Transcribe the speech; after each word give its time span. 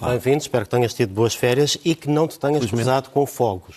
Bem-vindo, 0.00 0.38
espero 0.38 0.64
que 0.64 0.70
tenhas 0.70 0.92
tido 0.92 1.14
boas 1.14 1.34
férias 1.34 1.78
e 1.84 1.94
que 1.94 2.08
não 2.08 2.28
te 2.28 2.38
tenhas 2.38 2.66
cruzado 2.66 3.10
com 3.10 3.24
fogos. 3.26 3.76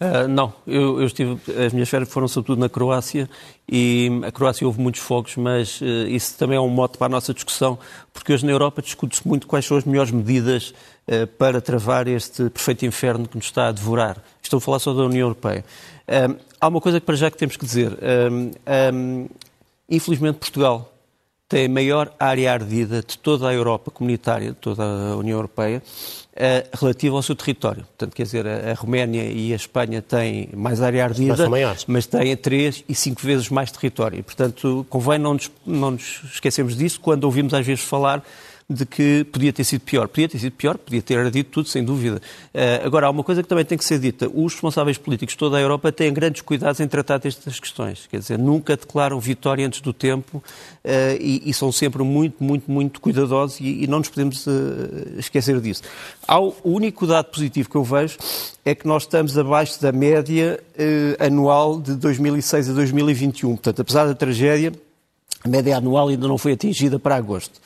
Uh, 0.00 0.28
não, 0.28 0.52
eu, 0.64 1.00
eu, 1.00 1.06
estive, 1.06 1.40
as 1.66 1.72
minhas 1.72 1.88
férias 1.88 2.08
foram 2.08 2.28
sobretudo 2.28 2.60
na 2.60 2.68
Croácia 2.68 3.28
e 3.68 4.08
a 4.24 4.30
Croácia 4.30 4.64
houve 4.64 4.80
muitos 4.80 5.00
fogos, 5.00 5.34
mas 5.36 5.80
uh, 5.80 5.84
isso 6.06 6.36
também 6.38 6.56
é 6.56 6.60
um 6.60 6.68
mote 6.68 6.96
para 6.96 7.06
a 7.06 7.10
nossa 7.10 7.34
discussão, 7.34 7.76
porque 8.12 8.32
hoje 8.32 8.46
na 8.46 8.52
Europa 8.52 8.80
discute-se 8.80 9.26
muito 9.26 9.48
quais 9.48 9.66
são 9.66 9.76
as 9.76 9.84
melhores 9.84 10.12
medidas 10.12 10.72
uh, 11.08 11.26
para 11.36 11.60
travar 11.60 12.06
este 12.06 12.48
perfeito 12.50 12.86
inferno 12.86 13.26
que 13.26 13.36
nos 13.36 13.46
está 13.46 13.68
a 13.68 13.72
devorar. 13.72 14.22
Estou 14.40 14.58
a 14.58 14.60
falar 14.60 14.78
só 14.78 14.94
da 14.94 15.02
União 15.02 15.26
Europeia. 15.26 15.64
há 16.60 16.68
uma 16.68 16.80
coisa 16.80 17.00
que 17.00 17.06
para 17.06 17.16
já 17.16 17.30
que 17.30 17.36
temos 17.36 17.56
que 17.56 17.64
dizer. 17.64 17.98
infelizmente 19.88 20.38
Portugal 20.38 20.92
tem 21.48 21.64
a 21.64 21.68
maior 21.68 22.12
área 22.20 22.52
ardida 22.52 23.02
de 23.02 23.16
toda 23.16 23.48
a 23.48 23.54
Europa 23.54 23.90
comunitária, 23.90 24.50
de 24.50 24.56
toda 24.56 24.82
a 24.84 25.16
União 25.16 25.38
Europeia, 25.38 25.82
uh, 26.34 26.78
relativa 26.78 27.16
ao 27.16 27.22
seu 27.22 27.34
território. 27.34 27.84
Portanto, 27.84 28.14
quer 28.14 28.24
dizer, 28.24 28.46
a, 28.46 28.72
a 28.72 28.74
Roménia 28.74 29.24
e 29.24 29.52
a 29.54 29.56
Espanha 29.56 30.02
têm 30.02 30.50
mais 30.54 30.82
área 30.82 31.04
ardida, 31.04 31.48
mas, 31.86 32.06
têm 32.06 32.36
três 32.36 32.84
e 32.86 32.94
cinco 32.94 33.22
vezes 33.22 33.48
mais 33.48 33.72
território. 33.72 34.22
Portanto, 34.22 34.86
convém 34.90 35.18
não 35.18 35.34
nos, 35.34 35.50
não 35.64 35.92
nos 35.92 36.20
esquecermos 36.34 36.76
disso 36.76 37.00
quando 37.00 37.24
ouvimos 37.24 37.54
às 37.54 37.64
vezes 37.64 37.82
falar 37.82 38.22
de 38.70 38.84
que 38.84 39.24
podia 39.24 39.50
ter 39.50 39.64
sido 39.64 39.80
pior. 39.80 40.06
Podia 40.08 40.28
ter 40.28 40.38
sido 40.38 40.52
pior, 40.52 40.76
podia 40.76 41.00
ter 41.00 41.18
ardido 41.18 41.48
tudo, 41.48 41.68
sem 41.68 41.82
dúvida. 41.82 42.20
Uh, 42.54 42.84
agora, 42.86 43.06
há 43.06 43.10
uma 43.10 43.24
coisa 43.24 43.42
que 43.42 43.48
também 43.48 43.64
tem 43.64 43.78
que 43.78 43.84
ser 43.84 43.98
dita. 43.98 44.28
Os 44.28 44.52
responsáveis 44.52 44.98
políticos 44.98 45.32
de 45.32 45.38
toda 45.38 45.56
a 45.56 45.60
Europa 45.60 45.90
têm 45.90 46.12
grandes 46.12 46.42
cuidados 46.42 46.78
em 46.78 46.86
tratar 46.86 47.16
destas 47.16 47.58
questões. 47.58 48.06
Quer 48.10 48.18
dizer, 48.18 48.38
nunca 48.38 48.76
declaram 48.76 49.18
vitória 49.18 49.66
antes 49.66 49.80
do 49.80 49.94
tempo 49.94 50.36
uh, 50.36 50.42
e, 51.18 51.50
são 51.54 51.72
sempre 51.72 52.02
muito, 52.02 52.44
muito, 52.44 52.70
muito 52.70 53.00
cuidadosos 53.00 53.58
e, 53.58 53.86
não 53.86 54.00
nos 54.00 54.10
podemos 54.10 54.46
uh, 54.46 54.50
esquecer 55.16 55.58
disso. 55.62 55.82
O 56.62 56.70
único 56.70 57.06
dado 57.06 57.30
positivo 57.30 57.70
que 57.70 57.76
eu 57.76 57.84
vejo 57.84 58.18
é 58.66 58.74
que 58.74 58.86
nós 58.86 59.04
estamos 59.04 59.38
abaixo 59.38 59.80
da 59.80 59.90
média 59.92 60.62
anual 61.18 61.80
de 61.80 61.94
2006 61.94 62.68
a 62.68 62.72
2021. 62.74 63.48
Portanto, 63.56 63.80
apesar 63.80 64.06
da 64.06 64.14
tragédia, 64.14 64.72
a 65.42 65.48
média 65.48 65.74
anual 65.74 66.08
ainda 66.08 66.28
não 66.28 66.36
foi 66.36 66.52
atingida 66.52 66.98
para 66.98 67.16
agosto. 67.16 67.58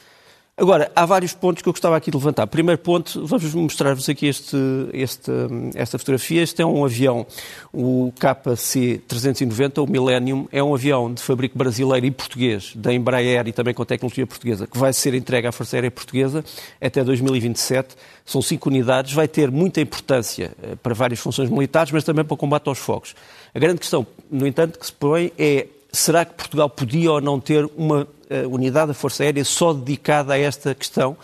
Agora, 0.55 0.92
há 0.95 1.06
vários 1.06 1.33
pontos 1.33 1.62
que 1.62 1.69
eu 1.69 1.72
gostava 1.72 1.97
aqui 1.97 2.11
de 2.11 2.17
levantar. 2.17 2.47
Primeiro 2.47 2.78
ponto, 2.78 3.27
vamos 3.27 3.55
mostrar-vos 3.55 4.06
aqui 4.06 4.27
este, 4.27 4.55
este, 4.92 5.33
esta 5.75 5.98
fotografia. 5.98 6.42
Este 6.42 6.61
é 6.61 6.67
um 6.67 6.84
avião, 6.84 7.27
o 7.72 8.12
KC-390, 8.20 9.83
o 9.83 9.91
Millennium, 9.91 10.47
é 10.53 10.62
um 10.62 10.75
avião 10.75 11.12
de 11.12 11.23
fabrico 11.23 11.56
brasileiro 11.56 12.05
e 12.05 12.11
português, 12.11 12.75
da 12.77 12.92
Embraer 12.92 13.48
e 13.48 13.53
também 13.53 13.73
com 13.73 13.83
tecnologia 13.86 14.27
portuguesa, 14.27 14.67
que 14.67 14.77
vai 14.77 14.92
ser 14.92 15.14
entregue 15.14 15.47
à 15.47 15.53
Força 15.53 15.75
Aérea 15.75 15.91
Portuguesa 15.91 16.45
até 16.78 17.03
2027. 17.03 17.97
São 18.27 18.42
cinco 18.42 18.69
unidades, 18.69 19.14
vai 19.14 19.27
ter 19.27 19.50
muita 19.50 19.80
importância 19.80 20.53
eh, 20.62 20.77
para 20.83 20.92
várias 20.92 21.19
funções 21.19 21.48
militares, 21.48 21.91
mas 21.91 22.05
também 22.05 22.27
para 22.27 22.34
o 22.34 22.36
combate 22.36 22.69
aos 22.69 22.78
fogos. 22.78 23.14
A 23.55 23.58
grande 23.58 23.78
questão, 23.78 24.06
no 24.30 24.47
entanto, 24.47 24.78
que 24.78 24.84
se 24.84 24.92
põe 24.92 25.33
é 25.39 25.67
será 25.91 26.25
que 26.25 26.34
Portugal 26.34 26.70
podia 26.70 27.12
ou 27.12 27.20
não 27.20 27.39
ter 27.39 27.69
uma 27.77 28.06
unidade 28.48 28.89
da 28.89 28.95
Força 28.95 29.23
Aérea 29.23 29.45
só 29.45 29.73
dedicada 29.73 30.34
a 30.34 30.39
esta 30.39 30.75
questão 30.75 31.17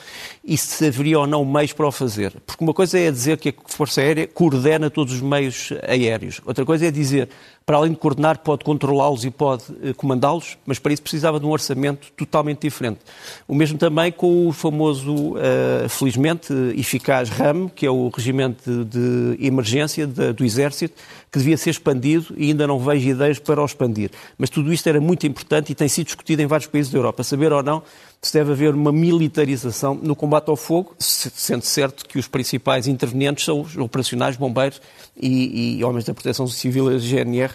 e 0.44 0.56
se 0.56 0.86
haveria 0.86 1.18
ou 1.18 1.26
não 1.26 1.44
meios 1.44 1.72
para 1.72 1.86
o 1.86 1.92
fazer. 1.92 2.32
Porque 2.46 2.64
uma 2.64 2.74
coisa 2.74 2.98
é 2.98 3.10
dizer 3.10 3.38
que 3.38 3.50
a 3.50 3.52
Força 3.66 4.00
Aérea 4.00 4.26
coordena 4.26 4.90
todos 4.90 5.14
os 5.14 5.20
meios 5.20 5.72
aéreos, 5.82 6.40
outra 6.44 6.64
coisa 6.64 6.86
é 6.86 6.90
dizer, 6.90 7.28
para 7.68 7.76
além 7.76 7.90
de 7.90 7.98
coordenar, 7.98 8.38
pode 8.38 8.64
controlá-los 8.64 9.26
e 9.26 9.30
pode 9.30 9.64
eh, 9.82 9.92
comandá-los, 9.92 10.56
mas 10.64 10.78
para 10.78 10.90
isso 10.90 11.02
precisava 11.02 11.38
de 11.38 11.44
um 11.44 11.50
orçamento 11.50 12.10
totalmente 12.12 12.62
diferente. 12.62 13.00
O 13.46 13.54
mesmo 13.54 13.76
também 13.76 14.10
com 14.10 14.48
o 14.48 14.52
famoso, 14.52 15.34
uh, 15.34 15.86
felizmente, 15.86 16.50
eficaz 16.78 17.28
RAM, 17.28 17.68
que 17.68 17.84
é 17.84 17.90
o 17.90 18.08
regimento 18.08 18.86
de, 18.86 19.36
emergência 19.38 20.06
do 20.06 20.46
Exército, 20.46 20.94
que 21.30 21.38
devia 21.38 21.58
ser 21.58 21.68
expandido 21.68 22.34
e 22.38 22.48
ainda 22.48 22.66
não 22.66 22.78
vejo 22.78 23.06
ideias 23.06 23.38
para 23.38 23.60
o 23.60 23.66
expandir. 23.66 24.10
Mas 24.38 24.48
tudo 24.48 24.72
isto 24.72 24.86
era 24.88 24.98
muito 24.98 25.26
importante 25.26 25.70
e 25.70 25.74
tem 25.74 25.88
sido 25.88 26.06
discutido 26.06 26.40
em 26.40 26.46
vários 26.46 26.66
países 26.66 26.90
da 26.90 26.97
Europa. 26.98 27.22
Saber 27.22 27.52
ou 27.52 27.62
não 27.62 27.82
se 28.20 28.32
deve 28.32 28.52
haver 28.52 28.74
uma 28.74 28.90
militarização 28.90 29.94
no 29.94 30.16
combate 30.16 30.48
ao 30.48 30.56
fogo, 30.56 30.94
sendo 30.98 31.62
certo 31.62 32.06
que 32.06 32.18
os 32.18 32.26
principais 32.26 32.88
intervenientes 32.88 33.44
são 33.44 33.60
os 33.60 33.76
operacionais, 33.76 34.36
bombeiros 34.36 34.80
e, 35.16 35.78
e 35.78 35.84
homens 35.84 36.04
da 36.04 36.12
proteção 36.12 36.46
civil 36.46 36.90
e 36.92 36.98
GNR, 36.98 37.54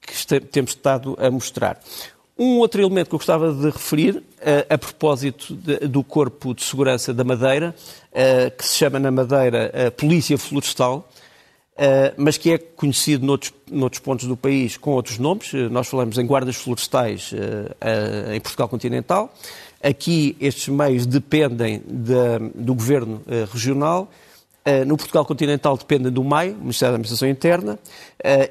que 0.00 0.40
temos 0.40 0.72
estado 0.72 1.16
a 1.18 1.30
mostrar. 1.30 1.80
Um 2.36 2.58
outro 2.58 2.80
elemento 2.80 3.08
que 3.08 3.14
eu 3.14 3.18
gostava 3.18 3.52
de 3.52 3.66
referir, 3.66 4.22
a, 4.40 4.50
eh, 4.50 4.66
a 4.70 4.78
propósito 4.78 5.54
de, 5.54 5.80
do 5.86 6.02
Corpo 6.02 6.54
de 6.54 6.64
Segurança 6.64 7.12
da 7.12 7.22
Madeira, 7.22 7.74
uh, 8.12 8.56
que 8.56 8.64
se 8.64 8.76
chama 8.76 8.98
na 8.98 9.10
Madeira 9.10 9.70
a 9.88 9.90
Polícia 9.90 10.38
Florestal, 10.38 11.06
mas 12.16 12.36
que 12.36 12.52
é 12.52 12.58
conhecido 12.58 13.24
noutros, 13.24 13.52
noutros, 13.70 14.00
pontos 14.00 14.26
do 14.26 14.36
país 14.36 14.76
com 14.76 14.90
outros 14.90 15.18
nomes. 15.18 15.52
nós 15.70 15.88
falamos 15.88 16.18
em 16.18 16.26
guardas 16.26 16.56
florestais 16.56 17.32
uh, 17.32 18.32
em 18.32 18.40
Portugal 18.40 18.68
continental. 18.68 19.34
Aqui 19.82 20.36
estes 20.38 20.68
meios 20.68 21.06
dependem 21.06 21.82
de, 21.86 22.50
do 22.54 22.74
governo 22.74 23.22
regional. 23.50 24.10
No 24.86 24.94
Portugal 24.98 25.24
continental 25.24 25.74
dependem 25.76 26.12
do 26.12 26.22
MAI, 26.22 26.50
Ministério 26.50 26.92
da 26.92 26.96
Administração 26.96 27.26
Interna, 27.26 27.78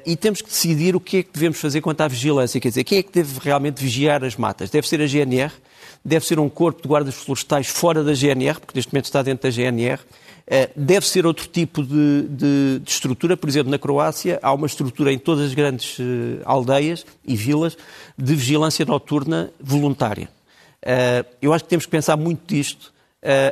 e 0.04 0.16
temos 0.16 0.42
que 0.42 0.48
decidir 0.48 0.96
o 0.96 1.00
que 1.00 1.18
é 1.18 1.22
que 1.22 1.30
devemos 1.32 1.60
fazer 1.60 1.80
quanto 1.80 2.00
à 2.00 2.08
vigilância. 2.08 2.60
Quer 2.60 2.70
dizer, 2.70 2.82
quem 2.82 2.98
é 2.98 3.02
que 3.02 3.12
deve 3.12 3.38
realmente 3.40 3.80
vigiar 3.80 4.24
as 4.24 4.34
matas? 4.34 4.70
Deve 4.70 4.88
ser 4.88 5.00
a 5.00 5.06
GNR? 5.06 5.52
Deve 6.04 6.26
ser 6.26 6.40
um 6.40 6.48
corpo 6.48 6.82
de 6.82 6.88
guardas 6.88 7.14
florestais 7.14 7.68
fora 7.68 8.02
da 8.02 8.12
GNR, 8.12 8.58
porque 8.58 8.76
neste 8.76 8.92
momento 8.92 9.04
está 9.04 9.22
dentro 9.22 9.48
da 9.48 9.54
GNR? 9.54 10.00
Deve 10.74 11.06
ser 11.06 11.26
outro 11.26 11.46
tipo 11.46 11.82
de, 11.82 12.22
de, 12.22 12.78
de, 12.80 12.90
estrutura. 12.90 13.36
Por 13.36 13.48
exemplo, 13.48 13.70
na 13.70 13.78
Croácia 13.78 14.38
há 14.42 14.52
uma 14.52 14.66
estrutura 14.66 15.12
em 15.12 15.18
todas 15.18 15.46
as 15.46 15.54
grandes 15.54 15.98
aldeias 16.44 17.06
e 17.24 17.36
vilas 17.36 17.76
de 18.16 18.34
vigilância 18.34 18.84
noturna 18.84 19.52
voluntária. 19.60 20.28
Uh, 20.82 21.24
eu 21.42 21.52
acho 21.52 21.64
que 21.64 21.70
temos 21.70 21.84
que 21.84 21.90
pensar 21.90 22.16
muito 22.16 22.42
disto 22.46 22.92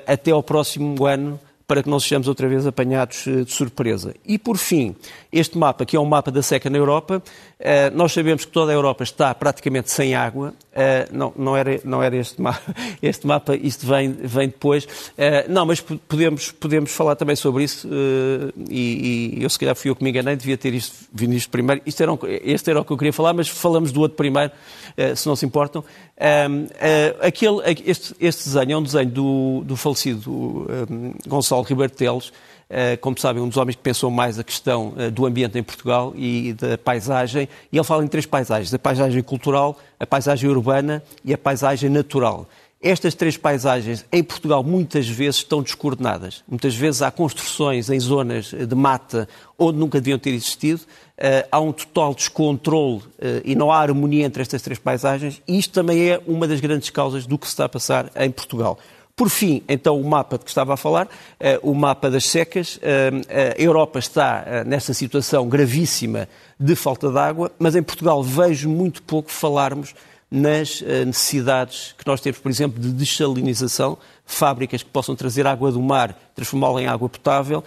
até 0.07 0.31
ao 0.31 0.43
próximo 0.43 1.05
ano 1.05 1.39
para 1.69 1.83
que 1.83 1.91
não 1.91 2.01
sejamos 2.01 2.27
outra 2.27 2.49
vez 2.49 2.67
apanhados 2.67 3.25
de 3.25 3.53
surpresa. 3.53 4.15
E, 4.25 4.39
por 4.39 4.57
fim, 4.57 4.97
este 5.31 5.59
mapa, 5.59 5.85
que 5.85 5.95
é 5.95 6.01
um 6.01 6.07
mapa 6.07 6.31
da 6.31 6.41
seca 6.41 6.71
na 6.71 6.79
Europa, 6.79 7.23
nós 7.93 8.11
sabemos 8.15 8.47
que 8.47 8.51
toda 8.51 8.73
a 8.73 8.75
Europa 8.75 9.05
está 9.05 9.35
praticamente 9.35 9.91
sem 9.91 10.15
água. 10.15 10.55
Não, 11.13 11.33
não, 11.37 11.57
era, 11.57 11.81
não 11.85 12.03
era 12.03 12.17
este 12.17 12.41
mapa, 12.41 12.75
este 13.03 13.27
mapa 13.27 13.57
isto 13.57 13.87
vem, 13.87 14.13
vem 14.13 14.49
depois. 14.49 14.87
Não, 15.49 15.67
mas 15.67 15.81
podemos, 15.81 16.53
podemos 16.53 16.91
falar 16.93 17.17
também 17.17 17.37
sobre 17.37 17.65
isso 17.65 17.89
e, 18.69 19.35
e 19.39 19.43
eu, 19.43 19.51
se 19.51 19.59
calhar, 19.59 19.75
fui 19.75 19.91
eu 19.91 19.97
que 19.97 20.05
me 20.05 20.11
enganei, 20.11 20.37
devia 20.37 20.57
ter 20.57 20.75
isto, 20.75 20.95
vindo 21.13 21.35
isto 21.35 21.51
primeiro. 21.51 21.83
Isto 21.85 22.03
era 22.03 22.13
um, 22.13 22.19
este 22.45 22.71
era 22.71 22.81
o 22.81 22.85
que 22.85 22.93
eu 22.93 22.97
queria 22.97 23.13
falar, 23.13 23.33
mas 23.33 23.49
falamos 23.49 23.93
do 23.93 24.01
outro 24.01 24.17
primeiro, 24.17 24.53
se 25.17 25.27
não 25.27 25.37
se 25.37 25.45
importam. 25.47 25.85
Uh, 26.19 27.15
aquele, 27.21 27.61
este, 27.87 28.15
este, 28.19 28.45
desenho 28.45 28.73
é 28.73 28.77
um 28.77 28.83
desenho 28.83 29.11
do, 29.11 29.63
do 29.65 29.77
falecido 29.77 30.67
um, 30.91 31.15
Gonçalo 31.29 31.63
Ribeiro 31.63 31.93
Teles, 31.93 32.29
uh, 32.29 32.33
como 33.01 33.19
sabem, 33.19 33.43
um 33.43 33.49
dos 33.49 33.57
homens 33.57 33.77
que 33.77 33.83
pensou 33.83 34.11
mais 34.11 34.39
a 34.39 34.45
questão 34.45 34.89
uh, 34.89 35.11
do 35.11 35.25
ambiente 35.25 35.59
em 35.59 35.63
Portugal 35.63 36.13
e 36.15 36.53
da 36.53 36.77
paisagem. 36.77 37.49
E 37.73 37.77
ele 37.77 37.85
fala 37.85 38.05
em 38.05 38.09
três 38.09 38.27
paisagens: 38.27 38.73
a 38.75 38.79
paisagem 38.79 39.23
cultural, 39.23 39.79
a 39.99 40.07
paisagem 40.07 40.51
urbana 40.51 41.03
e 41.25 41.33
a 41.33 41.39
paisagem 41.39 41.89
natural. 41.89 42.47
Estas 42.81 43.13
três 43.15 43.37
paisagens 43.37 44.05
em 44.13 44.23
Portugal 44.23 44.63
muitas 44.63 45.09
vezes 45.09 45.37
estão 45.37 45.63
descoordenadas. 45.63 46.45
Muitas 46.47 46.77
vezes 46.77 47.03
há 47.03 47.11
construções 47.11 47.91
em 47.91 47.99
zonas 47.99 48.53
de 48.53 48.75
mata 48.75 49.29
onde 49.59 49.79
nunca 49.79 50.01
deviam 50.01 50.17
ter 50.17 50.31
existido, 50.31 50.83
uh, 50.83 51.49
há 51.51 51.59
um 51.59 51.73
total 51.73 52.15
descontrole 52.15 53.03
e 53.45 53.57
não 53.57 53.73
há 53.73 53.79
harmonia 53.81 54.25
entre 54.25 54.43
estas 54.43 54.63
três 54.63 54.79
paisagens, 54.79 55.43
e 55.49 55.59
isto 55.59 55.73
também 55.73 56.09
é 56.09 56.21
uma 56.25 56.47
das 56.47 56.61
grandes 56.61 56.89
causas 56.91 57.27
do 57.27 57.37
que 57.37 57.47
se 57.47 57.55
está 57.55 57.65
a 57.65 57.69
passar 57.69 58.13
em 58.15 58.31
Portugal. 58.31 58.79
Por 59.19 59.29
fim, 59.29 59.65
então, 59.69 60.01
o 60.01 60.09
mapa 60.09 60.39
de 60.39 60.45
que 60.45 60.51
estava 60.51 60.75
a 60.75 60.77
falar, 60.77 61.07
uh, 61.07 61.11
o 61.69 61.75
mapa 61.75 62.09
das 62.09 62.25
secas. 62.25 62.79
a 63.29 63.61
Europa 63.61 63.99
está 63.99 64.65
nessa 64.65 64.95
situação 64.95 65.49
gravíssima 65.49 66.29
de 66.59 66.77
falta 66.77 67.11
de 67.11 67.19
água, 67.19 67.51
mas 67.59 67.75
em 67.75 67.83
Portugal 67.83 68.23
vejo 68.23 68.69
muito 68.69 69.03
pouco 69.03 69.29
falarmos 69.31 69.93
nas 70.31 70.83
necessidades 71.07 71.95
que 71.99 72.07
nós 72.07 72.21
temos, 72.21 72.39
por 72.39 72.49
exemplo, 72.49 72.81
de 72.81 72.93
desalinização, 72.93 73.99
fábricas 74.25 74.83
que 74.83 74.91
possam 74.91 75.17
trazer 75.17 75.47
água 75.47 75.73
do 75.73 75.83
mar, 75.83 76.17
transformá-la 76.35 76.83
em 76.83 76.87
água 76.87 77.09
potável, 77.09 77.65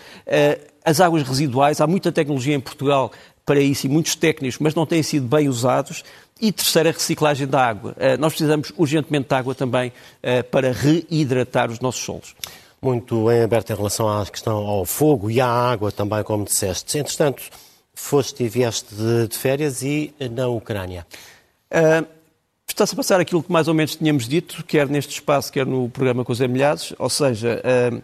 as 0.84 1.00
águas 1.00 1.24
residuais, 1.24 1.80
há 1.80 1.88
muita 1.88 2.12
tecnologia 2.12 2.56
em 2.56 2.60
Portugal 2.60 3.12
para 3.46 3.60
isso 3.60 3.86
e 3.86 3.90
muitos 3.90 4.16
técnicos, 4.16 4.60
mas 4.60 4.76
não 4.76 4.86
têm 4.86 5.04
sido 5.04 5.28
bem 5.28 5.48
usados. 5.50 6.04
E 6.40 6.52
terceira, 6.52 6.90
a 6.90 6.94
reciclagem 6.94 7.46
da 7.46 7.64
água. 7.64 7.96
Eh, 8.00 8.18
nós 8.18 8.34
precisamos 8.34 8.74
urgentemente 8.76 9.30
de 9.30 9.36
água 9.36 9.54
também 9.54 9.94
eh, 10.24 10.42
para 10.42 10.72
reidratar 10.72 11.70
os 11.70 11.80
nossos 11.80 12.04
solos. 12.04 12.36
Muito 12.82 13.32
em 13.32 13.44
aberto 13.44 13.72
em 13.72 13.76
relação 13.76 14.10
à 14.10 14.26
questão 14.26 14.58
ao 14.58 14.84
fogo 14.84 15.30
e 15.30 15.40
à 15.40 15.48
água 15.48 15.92
também, 15.92 16.24
como 16.24 16.44
disseste. 16.44 16.98
Entretanto, 16.98 17.44
foste 17.94 18.44
e 18.44 18.50
vieste 18.50 18.96
de, 18.96 19.28
de 19.28 19.38
férias 19.38 19.84
e 19.84 20.12
na 20.32 20.48
Ucrânia. 20.48 21.06
Uh, 21.72 22.22
Está-se 22.68 22.94
a 22.94 22.96
passar 22.96 23.20
aquilo 23.20 23.44
que 23.44 23.52
mais 23.52 23.68
ou 23.68 23.74
menos 23.74 23.98
tínhamos 23.98 24.28
dito, 24.28 24.64
quer 24.64 24.88
neste 24.88 25.12
espaço, 25.12 25.52
quer 25.52 25.66
no 25.66 25.90
programa 25.90 26.24
com 26.24 26.32
os 26.32 26.40
Emilhados, 26.40 26.94
ou 26.98 27.10
seja, 27.10 27.62
uh, 27.62 28.02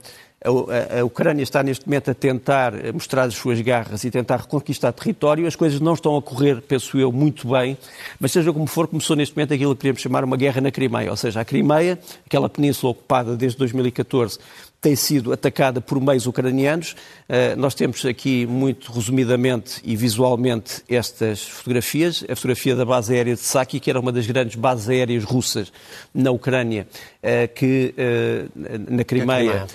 a, 0.99 1.03
Ucrânia 1.03 1.43
está 1.43 1.61
neste 1.61 1.85
momento 1.85 2.11
a 2.11 2.13
tentar 2.13 2.73
mostrar 2.93 3.23
as 3.23 3.35
suas 3.35 3.59
garras 3.61 4.03
e 4.03 4.11
tentar 4.11 4.37
reconquistar 4.37 4.91
território. 4.93 5.47
As 5.47 5.55
coisas 5.55 5.79
não 5.79 5.93
estão 5.93 6.15
a 6.15 6.21
correr, 6.21 6.61
penso 6.61 6.97
eu, 6.97 7.11
muito 7.11 7.47
bem, 7.49 7.77
mas 8.19 8.31
seja 8.31 8.51
como 8.53 8.67
for, 8.67 8.87
começou 8.87 9.15
neste 9.15 9.35
momento 9.35 9.53
aquilo 9.53 9.75
que 9.75 9.81
podemos 9.81 10.01
chamar 10.01 10.23
uma 10.23 10.37
guerra 10.37 10.61
na 10.61 10.71
Crimeia, 10.71 11.09
ou 11.09 11.17
seja, 11.17 11.41
a 11.41 11.45
Crimeia, 11.45 11.99
aquela 12.25 12.49
península 12.49 12.91
ocupada 12.91 13.35
desde 13.35 13.57
2014 13.57 14.39
tem 14.79 14.95
sido 14.95 15.33
atacada 15.33 15.81
por 15.81 15.99
meios 15.99 16.27
ucranianos. 16.27 16.91
Uh, 17.27 17.57
nós 17.57 17.73
temos 17.73 18.05
aqui, 18.05 18.45
muito 18.45 18.91
resumidamente 18.91 19.81
e 19.83 19.95
visualmente, 19.95 20.83
estas 20.87 21.41
fotografias. 21.41 22.23
A 22.29 22.35
fotografia 22.35 22.75
da 22.75 22.85
base 22.85 23.13
aérea 23.13 23.33
de 23.33 23.41
Saki, 23.41 23.79
que 23.79 23.89
era 23.89 23.99
uma 23.99 24.11
das 24.11 24.27
grandes 24.27 24.55
bases 24.55 24.87
aéreas 24.87 25.23
russas 25.23 25.71
na 26.13 26.31
Ucrânia, 26.31 26.87
uh, 27.23 27.53
que, 27.53 27.93
uh, 27.97 28.93
na 28.95 29.03
Crimeia, 29.03 29.65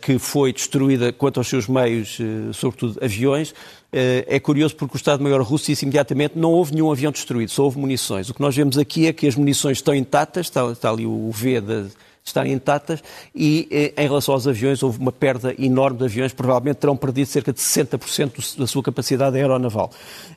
que 0.00 0.18
foi 0.18 0.50
destruída 0.50 1.12
quanto 1.12 1.38
aos 1.38 1.46
seus 1.46 1.68
meios, 1.68 2.16
sobretudo 2.54 2.98
aviões. 3.04 3.54
É 3.92 4.40
curioso 4.40 4.74
porque 4.74 4.96
o 4.96 4.98
Estado-Maior 4.98 5.42
russo 5.42 5.66
disse 5.66 5.84
imediatamente 5.84 6.38
não 6.38 6.52
houve 6.52 6.72
nenhum 6.72 6.90
avião 6.90 7.12
destruído, 7.12 7.50
só 7.50 7.64
houve 7.64 7.78
munições. 7.78 8.30
O 8.30 8.34
que 8.34 8.40
nós 8.40 8.56
vemos 8.56 8.78
aqui 8.78 9.06
é 9.06 9.12
que 9.12 9.26
as 9.26 9.34
munições 9.34 9.76
estão 9.76 9.94
intactas, 9.94 10.46
está, 10.46 10.66
está 10.72 10.88
ali 10.88 11.04
o 11.04 11.30
V 11.30 11.60
da 11.60 11.84
estarem 12.28 12.52
intactas 12.52 13.02
e 13.34 13.68
eh, 13.70 14.02
em 14.02 14.06
relação 14.06 14.34
aos 14.34 14.46
aviões 14.46 14.82
houve 14.82 14.98
uma 14.98 15.12
perda 15.12 15.54
enorme 15.58 15.98
de 15.98 16.04
aviões, 16.04 16.32
provavelmente 16.32 16.76
terão 16.76 16.96
perdido 16.96 17.26
cerca 17.26 17.52
de 17.52 17.60
60% 17.60 18.56
da 18.58 18.66
sua 18.66 18.82
capacidade 18.82 19.36
aeronaval. 19.36 19.90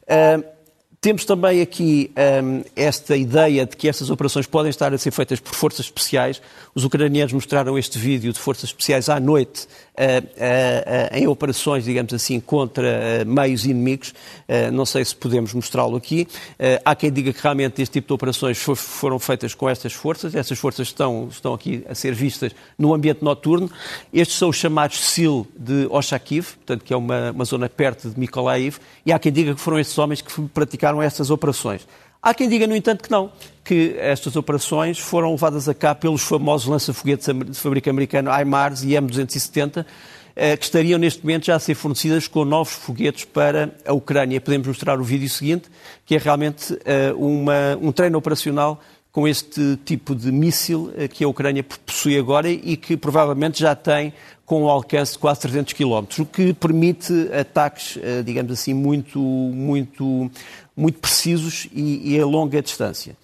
Uh, 0.04 0.62
temos 1.02 1.26
também 1.26 1.62
aqui 1.62 2.12
um, 2.44 2.64
esta 2.76 3.18
ideia 3.18 3.66
de 3.66 3.76
que 3.76 3.90
estas 3.90 4.12
operações 4.12 4.46
podem 4.46 4.70
estar 4.70 4.94
a 4.94 4.98
ser 5.00 5.10
feitas 5.10 5.40
por 5.40 5.56
forças 5.56 5.88
especiais. 5.88 6.40
Os 6.76 6.86
ucranianos 6.86 7.34
mostraram 7.34 7.76
este 7.76 7.98
vídeo 7.98 8.32
de 8.32 8.38
forças 8.38 8.66
especiais 8.66 9.10
à 9.10 9.20
noite 9.20 9.68
em 11.12 11.28
operações, 11.28 11.84
digamos 11.86 12.14
assim, 12.14 12.40
contra 12.40 13.24
meios 13.26 13.66
inimigos. 13.66 14.14
não 14.72 14.86
sei 14.86 15.04
se 15.04 15.16
podemos 15.16 15.54
mostrá-lo 15.54 15.98
aqui. 15.98 16.28
há 16.84 16.96
quem 16.96 17.12
diga 17.12 17.34
que 17.34 17.42
realmente 17.42 17.82
este 17.82 17.94
tipo 17.94 18.08
de 18.08 18.14
operações 18.14 18.58
for, 18.58 18.76
foram 18.76 19.20
feitas 19.20 19.54
com 19.54 19.70
estas 19.70 19.94
forças. 19.94 20.34
Estas 20.34 20.58
forças 20.58 20.88
estão, 20.88 21.28
estão 21.30 21.54
aqui 21.54 21.84
a 21.90 21.96
ser 21.96 22.14
vistas 22.14 22.54
no 22.78 22.94
ambiente 22.94 23.24
noturno. 23.24 23.70
Estes 24.14 24.38
são 24.38 24.50
os 24.50 24.56
chamados 24.56 25.00
SIL 25.00 25.48
de 25.58 25.88
Oshakiv, 25.90 26.54
portanto, 26.56 26.84
que 26.84 26.94
é 26.94 26.98
uma, 26.98 27.32
uma 27.32 27.46
zona 27.46 27.70
perto 27.70 28.10
de 28.10 28.20
Mykolaiv. 28.20 28.78
E 29.06 29.12
há 29.12 29.20
quem 29.20 29.32
diga 29.32 29.54
que 29.54 29.62
foram 29.62 29.80
estes 29.80 29.98
homens 29.98 30.22
que 30.22 30.42
praticaram 30.50 31.02
estas 31.02 31.30
operações. 31.30 31.86
Há 32.24 32.36
quem 32.36 32.48
diga, 32.48 32.68
no 32.68 32.76
entanto, 32.76 33.04
que 33.04 33.10
não, 33.10 33.32
que 33.64 33.96
estas 33.98 34.36
operações 34.36 35.00
foram 35.00 35.32
levadas 35.32 35.68
a 35.68 35.74
cabo 35.74 36.02
pelos 36.02 36.22
famosos 36.22 36.68
lança-foguetes 36.68 37.28
de 37.28 37.58
fabrico 37.58 37.90
americano 37.90 38.30
HIMARS 38.30 38.84
e 38.84 38.90
M270, 38.90 39.84
eh, 40.36 40.56
que 40.56 40.64
estariam 40.64 41.00
neste 41.00 41.24
momento 41.24 41.48
já 41.48 41.56
a 41.56 41.60
ser 41.60 41.74
fornecidas 41.74 42.28
com 42.28 42.46
novos 42.46 42.74
foguetes 42.74 43.26
para 43.26 43.74
a 43.84 43.92
Ucrânia. 43.92 44.40
Podemos 44.40 44.68
mostrar 44.68 45.00
o 45.00 45.04
vídeo 45.04 45.28
seguinte, 45.28 45.68
que 46.06 46.14
é 46.14 46.20
realmente 46.20 46.78
eh, 46.86 47.12
uma, 47.18 47.76
um 47.82 47.92
treino 47.92 48.20
operacional 48.20 48.80
com 49.12 49.28
este 49.28 49.78
tipo 49.84 50.14
de 50.14 50.32
míssil 50.32 50.94
eh, 50.96 51.08
que 51.08 51.24
a 51.24 51.28
Ucrânia 51.28 51.64
possui 51.64 52.20
agora 52.20 52.52
e 52.52 52.78
que 52.78 52.96
provavelmente 52.96 53.60
já 53.60 53.74
tem 53.74 54.14
com 54.46 54.64
um 54.64 54.70
alcance 54.70 55.14
de 55.14 55.18
quase 55.18 55.42
300 55.42 55.74
km, 55.74 56.06
o 56.20 56.26
que 56.26 56.54
permite 56.54 57.14
ataques, 57.34 57.98
digamos 58.26 58.52
assim, 58.52 58.74
muito, 58.74 59.18
muito, 59.18 60.30
muito 60.82 60.98
precisos 60.98 61.68
e, 61.72 62.16
e 62.16 62.20
a 62.20 62.26
longa 62.26 62.60
distância. 62.60 63.16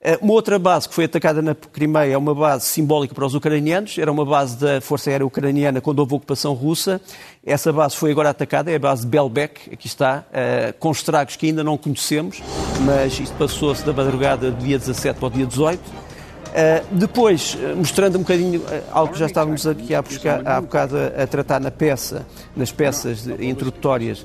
Eh, 0.00 0.18
uma 0.20 0.32
outra 0.32 0.58
base 0.58 0.88
que 0.88 0.94
foi 0.94 1.04
atacada 1.04 1.40
na 1.40 1.54
Crimeia 1.54 2.12
é 2.12 2.18
uma 2.18 2.34
base 2.34 2.66
simbólica 2.66 3.14
para 3.14 3.24
os 3.24 3.34
ucranianos, 3.34 3.96
era 3.96 4.10
uma 4.10 4.24
base 4.24 4.56
da 4.58 4.80
Força 4.80 5.10
Aérea 5.10 5.24
Ucraniana 5.24 5.80
quando 5.80 6.00
houve 6.00 6.14
ocupação 6.14 6.52
russa. 6.54 7.00
Essa 7.46 7.72
base 7.72 7.96
foi 7.96 8.10
agora 8.10 8.30
atacada, 8.30 8.70
é 8.70 8.74
a 8.74 8.78
base 8.80 9.02
de 9.02 9.08
Belbek, 9.08 9.72
aqui 9.72 9.86
está, 9.86 10.24
eh, 10.32 10.74
com 10.78 10.90
estragos 10.90 11.36
que 11.36 11.46
ainda 11.46 11.62
não 11.62 11.78
conhecemos, 11.78 12.42
mas 12.84 13.18
isto 13.18 13.34
passou-se 13.36 13.84
da 13.86 13.92
madrugada 13.92 14.50
do 14.50 14.64
dia 14.64 14.76
17 14.76 15.22
ao 15.22 15.30
dia 15.30 15.46
18. 15.46 15.80
Uh, 15.80 16.94
depois, 16.94 17.58
mostrando 17.76 18.14
um 18.14 18.20
bocadinho 18.20 18.62
algo 18.92 19.12
que 19.12 19.18
já 19.18 19.26
estávamos 19.26 19.66
aqui 19.66 19.92
há, 19.92 20.00
bocado 20.60 20.94
a, 20.96 21.26
tratar 21.26 21.58
na 21.58 21.68
peça, 21.72 22.24
nas 22.54 22.70
peças 22.70 23.26
introdutórias, 23.40 24.24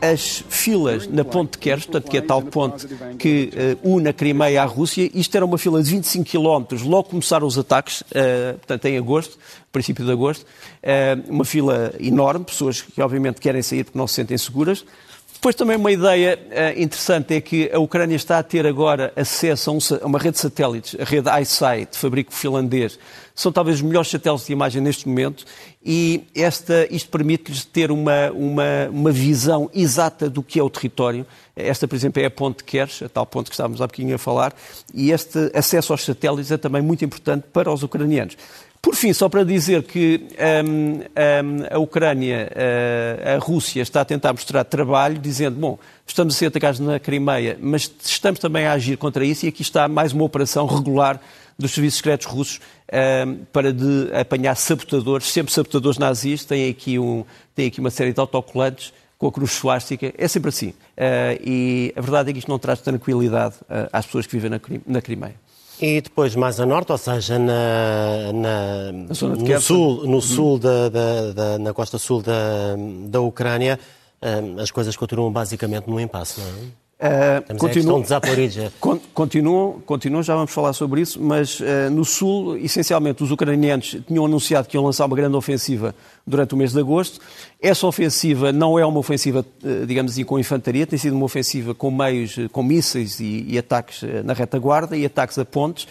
as 0.00 0.44
filas 0.48 1.06
na 1.08 1.24
ponte 1.24 1.52
de 1.52 1.58
Kerch, 1.58 1.86
portanto, 1.86 2.10
que 2.10 2.16
é 2.16 2.20
tal 2.20 2.42
ponte 2.42 2.86
que 3.18 3.50
uh, 3.84 3.96
une 3.96 4.08
a 4.08 4.12
Crimeia 4.12 4.62
à 4.62 4.64
Rússia. 4.64 5.10
Isto 5.12 5.36
era 5.36 5.44
uma 5.44 5.58
fila 5.58 5.82
de 5.82 5.90
25 5.90 6.24
km, 6.24 6.76
logo 6.84 7.04
começaram 7.04 7.46
os 7.46 7.58
ataques, 7.58 8.02
uh, 8.02 8.58
portanto, 8.58 8.84
em 8.86 8.96
agosto, 8.96 9.38
princípio 9.72 10.04
de 10.04 10.12
agosto. 10.12 10.46
Uh, 10.82 11.32
uma 11.32 11.44
fila 11.44 11.92
enorme, 11.98 12.44
pessoas 12.44 12.80
que 12.80 13.00
obviamente 13.02 13.40
querem 13.40 13.62
sair 13.62 13.84
porque 13.84 13.98
não 13.98 14.06
se 14.06 14.14
sentem 14.14 14.38
seguras. 14.38 14.84
Depois 15.38 15.54
também 15.54 15.76
uma 15.76 15.92
ideia 15.92 16.36
uh, 16.36 16.80
interessante 16.82 17.32
é 17.32 17.40
que 17.40 17.70
a 17.72 17.78
Ucrânia 17.78 18.16
está 18.16 18.40
a 18.40 18.42
ter 18.42 18.66
agora 18.66 19.12
acesso 19.14 19.70
a, 19.70 19.72
um, 19.72 19.78
a 20.02 20.06
uma 20.06 20.18
rede 20.18 20.32
de 20.32 20.40
satélites, 20.40 21.00
a 21.00 21.04
rede 21.04 21.30
ICEYE, 21.30 21.86
de 21.88 21.96
fabrico 21.96 22.34
finlandês. 22.34 22.98
São 23.36 23.52
talvez 23.52 23.76
os 23.76 23.82
melhores 23.82 24.10
satélites 24.10 24.48
de 24.48 24.52
imagem 24.52 24.82
neste 24.82 25.06
momento 25.06 25.44
e 25.80 26.24
esta, 26.34 26.92
isto 26.92 27.08
permite-lhes 27.08 27.64
ter 27.64 27.92
uma, 27.92 28.32
uma, 28.32 28.88
uma 28.90 29.12
visão 29.12 29.70
exata 29.72 30.28
do 30.28 30.42
que 30.42 30.58
é 30.58 30.62
o 30.62 30.68
território. 30.68 31.24
Esta, 31.54 31.86
por 31.86 31.94
exemplo, 31.94 32.20
é 32.20 32.24
a 32.26 32.30
ponte 32.30 32.58
de 32.58 32.64
Kerch, 32.64 33.04
a 33.04 33.08
tal 33.08 33.24
ponte 33.24 33.48
que 33.48 33.54
estávamos 33.54 33.80
há 33.80 33.86
pouquinho 33.86 34.16
a 34.16 34.18
falar, 34.18 34.52
e 34.92 35.12
este 35.12 35.52
acesso 35.54 35.92
aos 35.92 36.04
satélites 36.04 36.50
é 36.50 36.56
também 36.56 36.82
muito 36.82 37.04
importante 37.04 37.44
para 37.52 37.72
os 37.72 37.84
ucranianos. 37.84 38.36
Por 38.80 38.94
fim, 38.94 39.12
só 39.12 39.28
para 39.28 39.44
dizer 39.44 39.82
que 39.82 40.28
um, 40.64 41.00
um, 41.00 41.02
a 41.70 41.78
Ucrânia, 41.78 42.50
uh, 42.52 43.36
a 43.36 43.38
Rússia, 43.38 43.82
está 43.82 44.00
a 44.02 44.04
tentar 44.04 44.32
mostrar 44.32 44.64
trabalho, 44.64 45.18
dizendo: 45.18 45.58
bom, 45.58 45.78
estamos 46.06 46.34
a 46.34 46.38
ser 46.38 46.46
atacados 46.46 46.78
na 46.78 46.98
Crimeia, 47.00 47.58
mas 47.60 47.92
estamos 48.04 48.38
também 48.38 48.66
a 48.66 48.72
agir 48.72 48.96
contra 48.96 49.24
isso, 49.24 49.46
e 49.46 49.48
aqui 49.48 49.62
está 49.62 49.88
mais 49.88 50.12
uma 50.12 50.24
operação 50.24 50.64
regular 50.66 51.20
dos 51.58 51.72
serviços 51.72 51.98
secretos 51.98 52.26
russos 52.26 52.60
um, 52.92 53.44
para 53.52 53.72
de 53.72 54.10
apanhar 54.14 54.54
sabotadores, 54.54 55.26
sempre 55.26 55.52
sabotadores 55.52 55.98
nazis. 55.98 56.44
Tem 56.44 56.70
aqui, 56.70 56.98
um, 56.98 57.24
aqui 57.52 57.80
uma 57.80 57.90
série 57.90 58.12
de 58.12 58.20
autocolantes 58.20 58.92
com 59.18 59.26
a 59.26 59.32
cruz 59.32 59.50
suástica. 59.50 60.12
É 60.16 60.28
sempre 60.28 60.50
assim. 60.50 60.68
Uh, 60.68 61.42
e 61.44 61.92
a 61.96 62.00
verdade 62.00 62.30
é 62.30 62.32
que 62.32 62.38
isto 62.38 62.48
não 62.48 62.58
traz 62.58 62.80
tranquilidade 62.80 63.56
uh, 63.62 63.88
às 63.92 64.06
pessoas 64.06 64.26
que 64.26 64.36
vivem 64.38 64.50
na, 64.50 64.60
na 64.86 65.02
Crimeia. 65.02 65.34
E 65.80 66.00
depois 66.00 66.34
mais 66.34 66.58
a 66.58 66.66
norte, 66.66 66.90
ou 66.90 66.98
seja, 66.98 67.38
na, 67.38 68.32
na 68.32 68.92
no 68.92 69.60
sul, 69.60 70.06
no 70.06 70.20
sul 70.20 70.56
hum. 70.56 70.58
da, 70.58 70.88
da, 70.88 71.32
da, 71.32 71.58
na 71.58 71.72
costa 71.72 71.98
sul 71.98 72.20
da, 72.20 72.74
da 73.06 73.20
Ucrânia, 73.20 73.78
hum, 74.20 74.60
as 74.60 74.72
coisas 74.72 74.96
continuam 74.96 75.32
basicamente 75.32 75.88
no 75.88 76.00
impasse, 76.00 76.40
não 76.40 76.48
é? 76.48 76.87
Uh, 76.98 77.56
continuam, 77.58 78.02
continuam, 79.14 79.80
continuam, 79.86 80.20
já 80.20 80.34
vamos 80.34 80.50
falar 80.50 80.72
sobre 80.72 81.00
isso, 81.00 81.22
mas 81.22 81.60
uh, 81.60 81.64
no 81.92 82.04
Sul, 82.04 82.56
essencialmente, 82.56 83.22
os 83.22 83.30
ucranianos 83.30 83.96
tinham 84.04 84.26
anunciado 84.26 84.66
que 84.66 84.76
iam 84.76 84.84
lançar 84.84 85.06
uma 85.06 85.14
grande 85.14 85.36
ofensiva 85.36 85.94
durante 86.26 86.54
o 86.54 86.56
mês 86.56 86.72
de 86.72 86.80
agosto. 86.80 87.20
Essa 87.62 87.86
ofensiva 87.86 88.50
não 88.50 88.76
é 88.76 88.84
uma 88.84 88.98
ofensiva, 88.98 89.46
uh, 89.62 89.86
digamos 89.86 90.10
assim, 90.10 90.24
com 90.24 90.40
infantaria, 90.40 90.88
tem 90.88 90.98
sido 90.98 91.14
uma 91.14 91.24
ofensiva 91.24 91.72
com 91.72 91.88
meios, 91.88 92.36
com 92.50 92.64
mísseis 92.64 93.20
e, 93.20 93.44
e 93.46 93.56
ataques 93.56 94.02
na 94.24 94.32
retaguarda 94.32 94.96
e 94.96 95.06
ataques 95.06 95.38
a 95.38 95.44
pontes. 95.44 95.86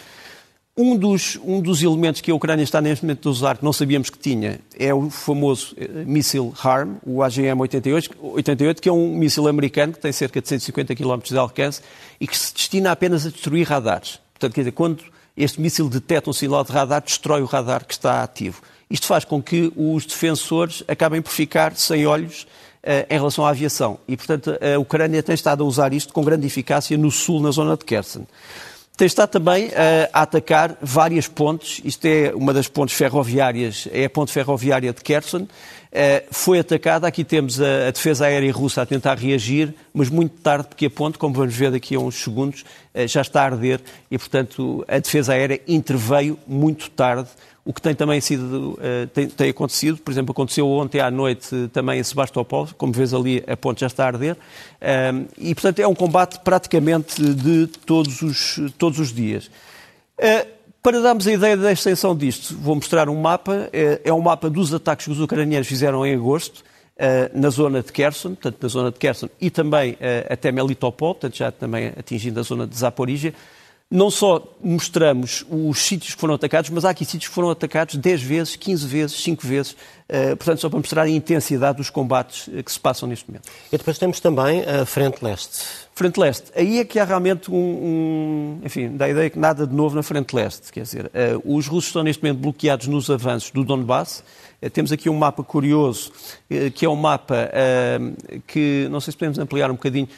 Um 0.80 0.96
dos, 0.96 1.36
um 1.42 1.60
dos 1.60 1.82
elementos 1.82 2.20
que 2.20 2.30
a 2.30 2.34
Ucrânia 2.36 2.62
está 2.62 2.80
neste 2.80 3.04
momento 3.04 3.28
a 3.28 3.32
usar, 3.32 3.58
que 3.58 3.64
não 3.64 3.72
sabíamos 3.72 4.10
que 4.10 4.18
tinha, 4.18 4.60
é 4.78 4.94
o 4.94 5.10
famoso 5.10 5.74
uh, 5.74 6.06
míssil 6.06 6.54
HARM, 6.56 6.98
o 7.04 7.16
AGM-88, 7.16 8.78
que 8.78 8.88
é 8.88 8.92
um 8.92 9.16
míssil 9.16 9.48
americano 9.48 9.92
que 9.92 9.98
tem 9.98 10.12
cerca 10.12 10.40
de 10.40 10.46
150 10.46 10.94
km 10.94 11.18
de 11.24 11.36
alcance 11.36 11.80
e 12.20 12.28
que 12.28 12.38
se 12.38 12.54
destina 12.54 12.92
apenas 12.92 13.26
a 13.26 13.30
destruir 13.30 13.66
radares. 13.66 14.20
Portanto, 14.34 14.54
quer 14.54 14.60
dizer, 14.60 14.70
quando 14.70 15.02
este 15.36 15.60
míssil 15.60 15.88
detecta 15.88 16.30
um 16.30 16.32
sinal 16.32 16.62
de 16.62 16.70
radar, 16.70 17.02
destrói 17.02 17.42
o 17.42 17.46
radar 17.46 17.84
que 17.84 17.94
está 17.94 18.22
ativo. 18.22 18.62
Isto 18.88 19.08
faz 19.08 19.24
com 19.24 19.42
que 19.42 19.72
os 19.76 20.06
defensores 20.06 20.84
acabem 20.86 21.20
por 21.20 21.32
ficar 21.32 21.74
sem 21.74 22.06
olhos 22.06 22.44
uh, 22.84 23.04
em 23.10 23.14
relação 23.14 23.44
à 23.44 23.50
aviação. 23.50 23.98
E, 24.06 24.16
portanto, 24.16 24.56
a 24.62 24.78
Ucrânia 24.78 25.24
tem 25.24 25.34
estado 25.34 25.64
a 25.64 25.66
usar 25.66 25.92
isto 25.92 26.12
com 26.12 26.22
grande 26.22 26.46
eficácia 26.46 26.96
no 26.96 27.10
sul, 27.10 27.40
na 27.40 27.50
zona 27.50 27.76
de 27.76 27.84
Kherson. 27.84 28.24
Tem 28.98 29.06
estado 29.06 29.30
também 29.30 29.70
a 30.12 30.22
atacar 30.22 30.76
várias 30.82 31.28
pontes. 31.28 31.80
Isto 31.84 32.04
é 32.06 32.32
uma 32.34 32.52
das 32.52 32.66
pontes 32.66 32.96
ferroviárias, 32.96 33.86
é 33.92 34.06
a 34.06 34.10
ponte 34.10 34.32
ferroviária 34.32 34.92
de 34.92 35.00
Kherson. 35.02 35.42
Uh, 35.42 35.48
foi 36.32 36.58
atacada, 36.58 37.06
aqui 37.06 37.22
temos 37.22 37.60
a, 37.60 37.92
defesa 37.92 38.26
aérea 38.26 38.52
russa 38.52 38.82
a 38.82 38.86
tentar 38.86 39.14
reagir, 39.14 39.72
mas 39.94 40.08
muito 40.08 40.36
tarde, 40.40 40.66
porque 40.66 40.86
a 40.86 40.90
ponte, 40.90 41.16
como 41.16 41.32
vamos 41.32 41.54
ver 41.54 41.70
daqui 41.70 41.94
a 41.94 42.00
uns 42.00 42.16
segundos, 42.16 42.64
uh, 42.92 43.06
já 43.06 43.20
está 43.20 43.42
a 43.42 43.44
arder 43.44 43.80
e, 44.10 44.18
portanto, 44.18 44.84
a 44.88 44.98
defesa 44.98 45.32
aérea 45.32 45.60
interveio 45.68 46.36
muito 46.44 46.90
tarde 46.90 47.28
o 47.68 47.72
que 47.74 47.82
tem 47.82 47.94
também 47.94 48.18
sido, 48.18 48.70
uh, 48.70 49.06
tem, 49.12 49.28
tem, 49.28 49.50
acontecido, 49.50 49.98
por 49.98 50.10
exemplo, 50.10 50.32
aconteceu 50.32 50.66
ontem 50.70 51.00
à 51.00 51.10
noite 51.10 51.68
também 51.70 52.00
em 52.00 52.02
Sebastopol, 52.02 52.66
como 52.78 52.94
vês 52.94 53.12
ali 53.12 53.44
a 53.46 53.58
ponte 53.58 53.82
já 53.82 53.88
está 53.88 54.04
a 54.04 54.06
arder, 54.06 54.36
uh, 54.36 55.28
e 55.36 55.54
portanto 55.54 55.78
é 55.78 55.86
um 55.86 55.94
combate 55.94 56.40
praticamente 56.40 57.22
de 57.22 57.66
todos 57.66 58.22
os, 58.22 58.58
todos 58.78 58.98
os 58.98 59.12
dias. 59.12 59.50
Para 60.82 61.02
darmos 61.02 61.28
a 61.28 61.32
ideia 61.32 61.58
da 61.58 61.70
extensão 61.70 62.16
disto, 62.16 62.56
vou 62.56 62.74
mostrar 62.74 63.10
um 63.10 63.20
mapa. 63.20 63.68
É, 63.72 64.10
um 64.12 64.20
mapa 64.20 64.48
dos 64.48 64.72
ataques 64.72 65.04
que 65.04 65.12
os 65.12 65.20
ucranianos 65.20 65.68
fizeram 65.68 66.06
em 66.06 66.14
agosto. 66.14 66.64
Na 67.32 67.50
zona 67.50 67.80
de 67.82 67.92
Kherson, 67.92 68.30
portanto, 68.30 68.56
na 68.60 68.68
zona 68.68 68.90
de 68.90 68.98
Kherson 68.98 69.28
e 69.40 69.50
também 69.50 69.96
até 70.28 70.50
Melitopol, 70.50 71.14
portanto, 71.14 71.36
já 71.36 71.52
também 71.52 71.92
atingindo 71.96 72.40
a 72.40 72.42
zona 72.42 72.66
de 72.66 72.76
Zaporizhia. 72.76 73.34
Não 73.90 74.10
só 74.10 74.54
mostramos 74.62 75.46
os 75.48 75.78
sítios 75.78 76.14
que 76.14 76.20
foram 76.20 76.34
atacados, 76.34 76.68
mas 76.68 76.84
há 76.84 76.90
aqui 76.90 77.06
sítios 77.06 77.28
que 77.28 77.34
foram 77.34 77.48
atacados 77.48 77.96
10 77.96 78.22
vezes, 78.22 78.54
15 78.54 78.86
vezes, 78.86 79.22
5 79.22 79.46
vezes, 79.46 79.72
uh, 79.72 80.36
portanto, 80.36 80.60
só 80.60 80.68
para 80.68 80.78
mostrar 80.78 81.02
a 81.04 81.08
intensidade 81.08 81.78
dos 81.78 81.88
combates 81.88 82.50
que 82.62 82.70
se 82.70 82.78
passam 82.78 83.08
neste 83.08 83.26
momento. 83.26 83.48
E 83.72 83.78
depois 83.78 83.96
temos 83.96 84.20
também 84.20 84.62
a 84.62 84.84
Frente 84.84 85.24
Leste. 85.24 85.64
Frente 85.94 86.20
Leste. 86.20 86.52
Aí 86.54 86.80
é 86.80 86.84
que 86.84 86.98
há 86.98 87.04
realmente 87.04 87.50
um, 87.50 87.56
um, 87.56 88.60
Enfim, 88.62 88.94
dá 88.94 89.06
a 89.06 89.08
ideia 89.08 89.30
que 89.30 89.38
nada 89.38 89.66
de 89.66 89.74
novo 89.74 89.96
na 89.96 90.02
Frente 90.02 90.36
Leste. 90.36 90.70
Quer 90.70 90.82
dizer, 90.82 91.10
os 91.42 91.66
russos 91.66 91.86
estão 91.86 92.02
neste 92.02 92.22
momento 92.22 92.42
bloqueados 92.42 92.86
nos 92.88 93.08
avanços 93.08 93.50
do 93.52 93.64
Donbass. 93.64 94.22
Eh, 94.60 94.68
temos 94.68 94.90
aqui 94.90 95.08
um 95.08 95.14
mapa 95.14 95.42
curioso, 95.44 96.12
eh, 96.50 96.70
que 96.70 96.84
é 96.84 96.88
um 96.88 96.96
mapa 96.96 97.48
eh, 97.52 97.98
que, 98.46 98.88
não 98.90 99.00
sei 99.00 99.12
se 99.12 99.16
podemos 99.16 99.38
ampliar 99.38 99.70
um 99.70 99.74
bocadinho, 99.74 100.08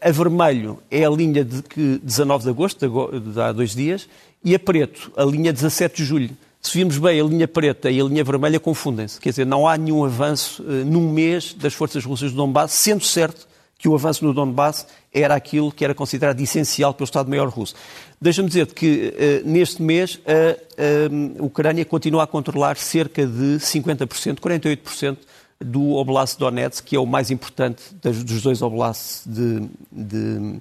a 0.00 0.10
vermelho 0.10 0.78
é 0.90 1.04
a 1.04 1.10
linha 1.10 1.44
de 1.44 1.62
19 2.02 2.44
de 2.44 2.50
agosto, 2.50 3.20
de 3.20 3.40
há 3.40 3.52
dois 3.52 3.74
dias, 3.74 4.08
e 4.44 4.54
a 4.54 4.58
preto, 4.58 5.12
a 5.16 5.24
linha 5.24 5.52
17 5.52 5.96
de 5.96 6.04
julho. 6.04 6.30
Se 6.60 6.76
virmos 6.76 6.98
bem, 6.98 7.20
a 7.20 7.24
linha 7.24 7.46
preta 7.46 7.90
e 7.90 8.00
a 8.00 8.04
linha 8.04 8.24
vermelha 8.24 8.58
confundem-se. 8.58 9.20
Quer 9.20 9.30
dizer, 9.30 9.46
não 9.46 9.66
há 9.66 9.76
nenhum 9.76 10.04
avanço 10.04 10.62
num 10.62 11.12
mês 11.12 11.54
das 11.54 11.74
forças 11.74 12.04
russas 12.04 12.32
do 12.32 12.36
Donbass, 12.36 12.72
sendo 12.72 13.04
certo 13.04 13.46
que 13.78 13.88
o 13.88 13.94
avanço 13.94 14.24
no 14.24 14.34
Donbass 14.34 14.86
era 15.14 15.36
aquilo 15.36 15.70
que 15.70 15.84
era 15.84 15.94
considerado 15.94 16.40
essencial 16.40 16.92
pelo 16.92 17.04
Estado-Maior 17.04 17.48
russo. 17.48 17.74
Deixa-me 18.20 18.48
dizer 18.48 18.66
que 18.66 19.14
uh, 19.44 19.48
neste 19.48 19.80
mês 19.80 20.18
a, 20.26 21.40
a, 21.40 21.44
Ucrânia 21.44 21.84
continua 21.84 22.24
a 22.24 22.26
controlar 22.26 22.76
cerca 22.76 23.24
de 23.24 23.58
50%, 23.58 24.40
48% 24.40 25.16
do 25.60 25.94
Oblast 25.94 26.38
Donetsk, 26.38 26.84
que 26.84 26.96
é 26.96 27.00
o 27.00 27.06
mais 27.06 27.30
importante 27.30 27.94
dos 27.94 28.42
dois 28.42 28.62
oblasts 28.62 29.26
de, 29.26 29.68
de, 29.90 30.60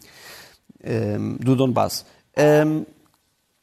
um, 0.84 1.38
do 1.39 1.56
Donbass. 1.56 2.06
Um, 2.66 2.86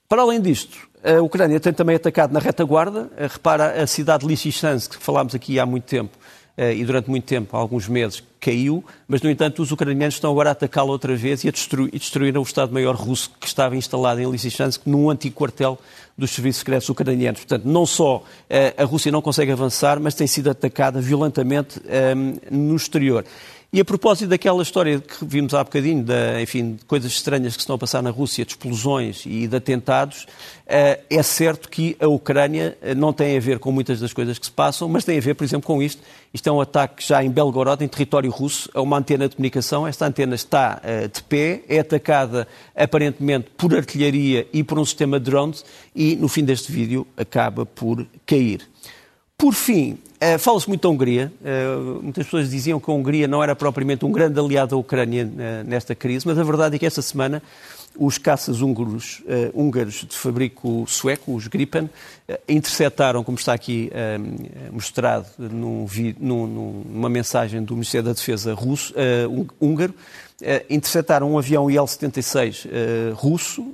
para 0.08 0.22
além 0.22 0.40
disto, 0.40 0.88
a 1.02 1.20
Ucrânia 1.20 1.58
tem 1.58 1.72
também 1.72 1.96
atacado 1.96 2.32
na 2.32 2.40
retaguarda. 2.40 3.10
Repara 3.16 3.82
a 3.82 3.86
cidade 3.86 4.22
de 4.22 4.28
Lysychansk, 4.28 4.96
que 4.96 5.02
falámos 5.02 5.34
aqui 5.34 5.58
há 5.58 5.66
muito 5.66 5.84
tempo, 5.84 6.16
eh, 6.16 6.43
e 6.56 6.84
durante 6.84 7.10
muito 7.10 7.24
tempo, 7.24 7.56
alguns 7.56 7.88
meses, 7.88 8.22
caiu, 8.40 8.84
mas, 9.08 9.22
no 9.22 9.30
entanto, 9.30 9.62
os 9.62 9.72
ucranianos 9.72 10.14
estão 10.14 10.30
agora 10.30 10.50
a 10.50 10.52
atacá-lo 10.52 10.90
outra 10.90 11.16
vez 11.16 11.42
e 11.42 11.48
a 11.48 11.50
destruir, 11.50 11.88
e 11.92 11.98
destruíram 11.98 12.40
o 12.42 12.44
Estado-Maior 12.44 12.94
russo 12.94 13.30
que 13.40 13.46
estava 13.46 13.74
instalado 13.74 14.20
em 14.20 14.30
Lysychansk, 14.30 14.82
num 14.86 15.10
antigo 15.10 15.34
quartel 15.34 15.78
dos 16.16 16.30
serviços 16.30 16.60
secretos 16.60 16.88
ucranianos. 16.88 17.40
Portanto, 17.40 17.64
não 17.64 17.84
só 17.84 18.22
eh, 18.48 18.74
a 18.76 18.84
Rússia 18.84 19.10
não 19.10 19.20
consegue 19.20 19.50
avançar, 19.50 19.98
mas 19.98 20.14
tem 20.14 20.26
sido 20.26 20.48
atacada 20.50 21.00
violentamente 21.00 21.80
um, 21.80 21.82
eh, 21.88 22.14
no 22.50 22.76
exterior. 22.76 23.24
E 23.74 23.80
a 23.80 23.84
propósito 23.84 24.28
daquela 24.28 24.62
história 24.62 25.00
que 25.00 25.24
vimos 25.24 25.52
há 25.52 25.64
bocadinho, 25.64 26.06
enfim, 26.40 26.76
de 26.76 26.84
coisas 26.84 27.10
estranhas 27.10 27.54
que 27.54 27.60
se 27.60 27.64
estão 27.64 27.74
a 27.74 27.78
passar 27.78 28.00
na 28.04 28.10
Rússia, 28.10 28.44
de 28.44 28.52
explosões 28.52 29.24
e 29.26 29.48
de 29.48 29.56
atentados, 29.56 30.26
eh, 30.64 31.00
é 31.10 31.22
certo 31.24 31.68
que 31.68 31.96
a 31.98 32.06
Ucrânia 32.06 32.78
eh, 32.80 32.94
não 32.94 33.12
tem 33.12 33.36
a 33.36 33.40
ver 33.40 33.58
com 33.58 33.72
muitas 33.72 33.98
das 33.98 34.12
coisas 34.12 34.38
que 34.38 34.46
se 34.46 34.52
passam, 34.52 34.88
mas 34.88 35.04
tem 35.04 35.18
a 35.18 35.20
ver, 35.20 35.34
por 35.34 35.42
exemplo, 35.42 35.66
com 35.66 35.82
isto. 35.82 36.00
Isto 36.32 36.48
é 36.48 36.52
um 36.52 36.60
ataque 36.60 37.04
já 37.04 37.24
em 37.24 37.28
Belgorod, 37.28 37.82
em 37.82 37.88
território 37.88 38.30
russo, 38.30 38.70
a 38.72 38.80
uma 38.80 38.96
antena 38.96 39.28
de 39.28 39.34
comunicação. 39.34 39.88
Esta 39.88 40.06
antena 40.06 40.36
está 40.36 40.80
eh, 40.84 41.08
de 41.08 41.20
pé, 41.24 41.64
é 41.68 41.80
atacada 41.80 42.46
aparentemente 42.76 43.50
por 43.56 43.74
artilharia 43.74 44.46
e 44.52 44.62
por 44.62 44.78
um 44.78 44.84
sistema 44.84 45.18
de 45.18 45.28
drones 45.28 45.64
e, 45.96 46.14
no 46.14 46.28
fim 46.28 46.44
deste 46.44 46.70
vídeo, 46.70 47.04
acaba 47.16 47.66
por 47.66 48.06
cair. 48.24 48.68
Por 49.36 49.52
fim, 49.52 49.98
uh, 50.22 50.38
fala-se 50.38 50.68
muito 50.68 50.82
da 50.82 50.88
Hungria. 50.88 51.32
Uh, 51.40 52.02
muitas 52.02 52.24
pessoas 52.24 52.50
diziam 52.50 52.78
que 52.78 52.90
a 52.90 52.94
Hungria 52.94 53.26
não 53.26 53.42
era 53.42 53.54
propriamente 53.56 54.04
um 54.04 54.12
grande 54.12 54.38
aliado 54.38 54.70
da 54.70 54.76
Ucrânia 54.76 55.26
uh, 55.26 55.68
nesta 55.68 55.94
crise, 55.94 56.26
mas 56.26 56.38
a 56.38 56.44
verdade 56.44 56.76
é 56.76 56.78
que 56.78 56.86
esta 56.86 57.02
semana 57.02 57.42
os 57.96 58.18
caças 58.18 58.60
húngaros, 58.60 59.22
húngaros 59.54 60.04
de 60.08 60.16
fabrico 60.16 60.84
sueco, 60.88 61.32
os 61.32 61.46
Gripen, 61.46 61.88
interceptaram, 62.48 63.22
como 63.22 63.38
está 63.38 63.52
aqui 63.52 63.88
mostrado 64.72 65.28
num, 65.38 65.86
num, 66.18 66.82
numa 66.90 67.08
mensagem 67.08 67.62
do 67.62 67.74
Ministério 67.74 68.06
da 68.06 68.12
Defesa 68.12 68.52
russo, 68.52 68.92
húngaro, 69.60 69.94
interceptaram 70.68 71.30
um 71.30 71.38
avião 71.38 71.70
IL-76 71.70 72.66
russo 73.14 73.64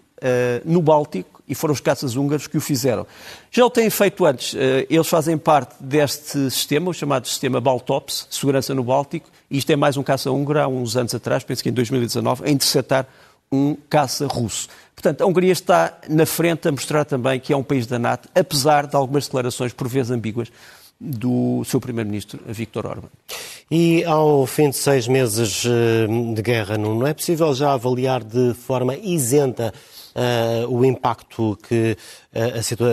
no 0.66 0.82
Báltico 0.82 1.39
e 1.50 1.54
foram 1.54 1.74
os 1.74 1.80
caças 1.80 2.14
húngaros 2.14 2.46
que 2.46 2.56
o 2.56 2.60
fizeram. 2.60 3.04
Já 3.50 3.66
o 3.66 3.68
têm 3.68 3.90
feito 3.90 4.24
antes. 4.24 4.54
Eh, 4.54 4.86
eles 4.88 5.08
fazem 5.08 5.36
parte 5.36 5.74
deste 5.80 6.48
sistema, 6.48 6.90
o 6.90 6.94
chamado 6.94 7.26
sistema 7.26 7.60
Baltops, 7.60 8.28
segurança 8.30 8.72
no 8.72 8.84
Báltico, 8.84 9.28
e 9.50 9.58
isto 9.58 9.68
é 9.70 9.76
mais 9.76 9.96
um 9.96 10.02
caça 10.04 10.30
húngaro 10.30 10.60
há 10.60 10.68
uns 10.68 10.96
anos 10.96 11.12
atrás, 11.12 11.42
penso 11.42 11.60
que 11.60 11.68
em 11.68 11.72
2019, 11.72 12.44
a 12.46 12.50
interceptar 12.50 13.06
um 13.50 13.76
caça 13.88 14.28
russo. 14.28 14.68
Portanto, 14.94 15.22
a 15.22 15.26
Hungria 15.26 15.52
está 15.52 15.98
na 16.08 16.24
frente 16.24 16.68
a 16.68 16.70
mostrar 16.70 17.04
também 17.04 17.40
que 17.40 17.52
é 17.52 17.56
um 17.56 17.64
país 17.64 17.84
da 17.84 17.98
NATO, 17.98 18.28
apesar 18.32 18.86
de 18.86 18.94
algumas 18.94 19.24
declarações, 19.24 19.72
por 19.72 19.88
vezes 19.88 20.12
ambíguas, 20.12 20.52
do 21.00 21.64
seu 21.64 21.80
primeiro-ministro, 21.80 22.38
Viktor 22.46 22.86
Orban. 22.86 23.08
E 23.70 24.04
ao 24.04 24.46
fim 24.46 24.68
de 24.68 24.76
seis 24.76 25.08
meses 25.08 25.64
eh, 25.64 26.34
de 26.34 26.42
guerra, 26.42 26.76
não 26.76 27.06
é 27.06 27.14
possível 27.14 27.52
já 27.54 27.72
avaliar 27.72 28.22
de 28.22 28.52
forma 28.54 28.94
isenta 28.96 29.72
uh, 30.14 30.68
o 30.68 30.84
impacto 30.84 31.58
que 31.66 31.96
uh, 32.34 32.58
a, 32.58 32.62
situa 32.62 32.90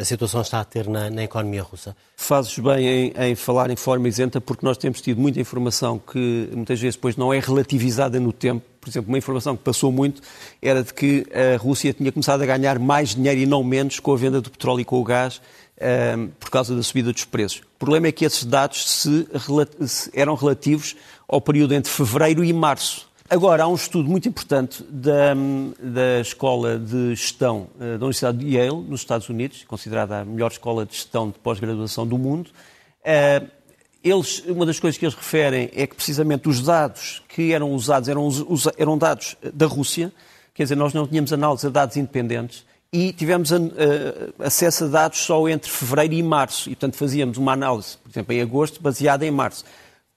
a, 0.00 0.04
situação 0.04 0.40
está 0.40 0.60
a 0.60 0.64
ter 0.64 0.88
na, 0.88 1.10
na 1.10 1.24
economia 1.24 1.62
russa? 1.62 1.96
Fazes 2.16 2.58
bem 2.58 2.86
em, 2.86 3.12
em, 3.16 3.34
falar 3.34 3.70
em 3.70 3.76
forma 3.76 4.08
isenta, 4.08 4.40
porque 4.40 4.64
nós 4.64 4.76
temos 4.76 5.00
tido 5.00 5.20
muita 5.20 5.40
informação 5.40 5.98
que 5.98 6.48
muitas 6.52 6.80
vezes 6.80 6.96
depois 6.96 7.16
não 7.16 7.32
é 7.32 7.38
relativizada 7.38 8.18
no 8.18 8.32
tempo. 8.32 8.64
Por 8.80 8.88
exemplo, 8.88 9.08
uma 9.08 9.18
informação 9.18 9.56
que 9.56 9.62
passou 9.62 9.90
muito 9.90 10.22
era 10.62 10.82
de 10.82 10.94
que 10.94 11.26
a 11.32 11.56
Rússia 11.56 11.92
tinha 11.92 12.12
começado 12.12 12.42
a 12.42 12.46
ganhar 12.46 12.78
mais 12.78 13.14
dinheiro 13.14 13.40
e 13.40 13.46
não 13.46 13.62
menos 13.64 13.98
com 13.98 14.12
a 14.12 14.16
venda 14.16 14.40
do 14.40 14.50
petróleo 14.50 14.80
e 14.80 14.84
com 14.84 15.00
o 15.00 15.04
gás 15.04 15.40
um, 15.80 16.28
por 16.40 16.50
causa 16.50 16.74
da 16.74 16.82
subida 16.82 17.12
dos 17.12 17.24
preços. 17.24 17.58
O 17.58 17.78
problema 17.78 18.06
é 18.06 18.12
que 18.12 18.24
esses 18.24 18.44
dados 18.44 18.88
se, 18.88 19.28
se 19.86 20.10
eram 20.14 20.34
relativos 20.34 20.96
ao 21.28 21.40
período 21.40 21.74
entre 21.74 21.92
fevereiro 21.92 22.44
e 22.44 22.52
março. 22.52 23.08
Agora, 23.28 23.64
há 23.64 23.68
um 23.68 23.74
estudo 23.74 24.08
muito 24.08 24.28
importante 24.28 24.84
da, 24.88 25.34
da 25.80 26.20
Escola 26.20 26.78
de 26.78 27.10
Gestão 27.10 27.66
eh, 27.80 27.98
da 27.98 28.06
Universidade 28.06 28.38
de 28.38 28.54
Yale, 28.54 28.82
nos 28.82 29.00
Estados 29.00 29.28
Unidos, 29.28 29.64
considerada 29.64 30.20
a 30.20 30.24
melhor 30.24 30.52
escola 30.52 30.86
de 30.86 30.94
gestão 30.94 31.30
de 31.30 31.38
pós-graduação 31.40 32.06
do 32.06 32.16
mundo. 32.16 32.50
Eh, 33.04 33.42
eles, 34.04 34.44
uma 34.46 34.64
das 34.64 34.78
coisas 34.78 34.96
que 34.96 35.04
eles 35.04 35.16
referem 35.16 35.68
é 35.74 35.88
que 35.88 35.96
precisamente 35.96 36.48
os 36.48 36.62
dados 36.62 37.20
que 37.28 37.52
eram 37.52 37.72
usados 37.72 38.08
eram, 38.08 38.28
eram 38.78 38.96
dados 38.96 39.36
da 39.52 39.66
Rússia, 39.66 40.12
quer 40.54 40.62
dizer, 40.62 40.76
nós 40.76 40.94
não 40.94 41.04
tínhamos 41.04 41.32
análise 41.32 41.66
a 41.66 41.70
dados 41.70 41.96
independentes 41.96 42.64
e 42.92 43.12
tivemos 43.12 43.50
acesso 44.38 44.84
a 44.84 44.86
dados 44.86 45.18
só 45.18 45.48
entre 45.48 45.68
fevereiro 45.68 46.14
e 46.14 46.22
março. 46.22 46.70
E, 46.70 46.76
portanto, 46.76 46.96
fazíamos 46.96 47.36
uma 47.36 47.52
análise, 47.52 47.98
por 47.98 48.08
exemplo, 48.08 48.32
em 48.32 48.40
agosto, 48.40 48.80
baseada 48.80 49.26
em 49.26 49.30
março. 49.32 49.64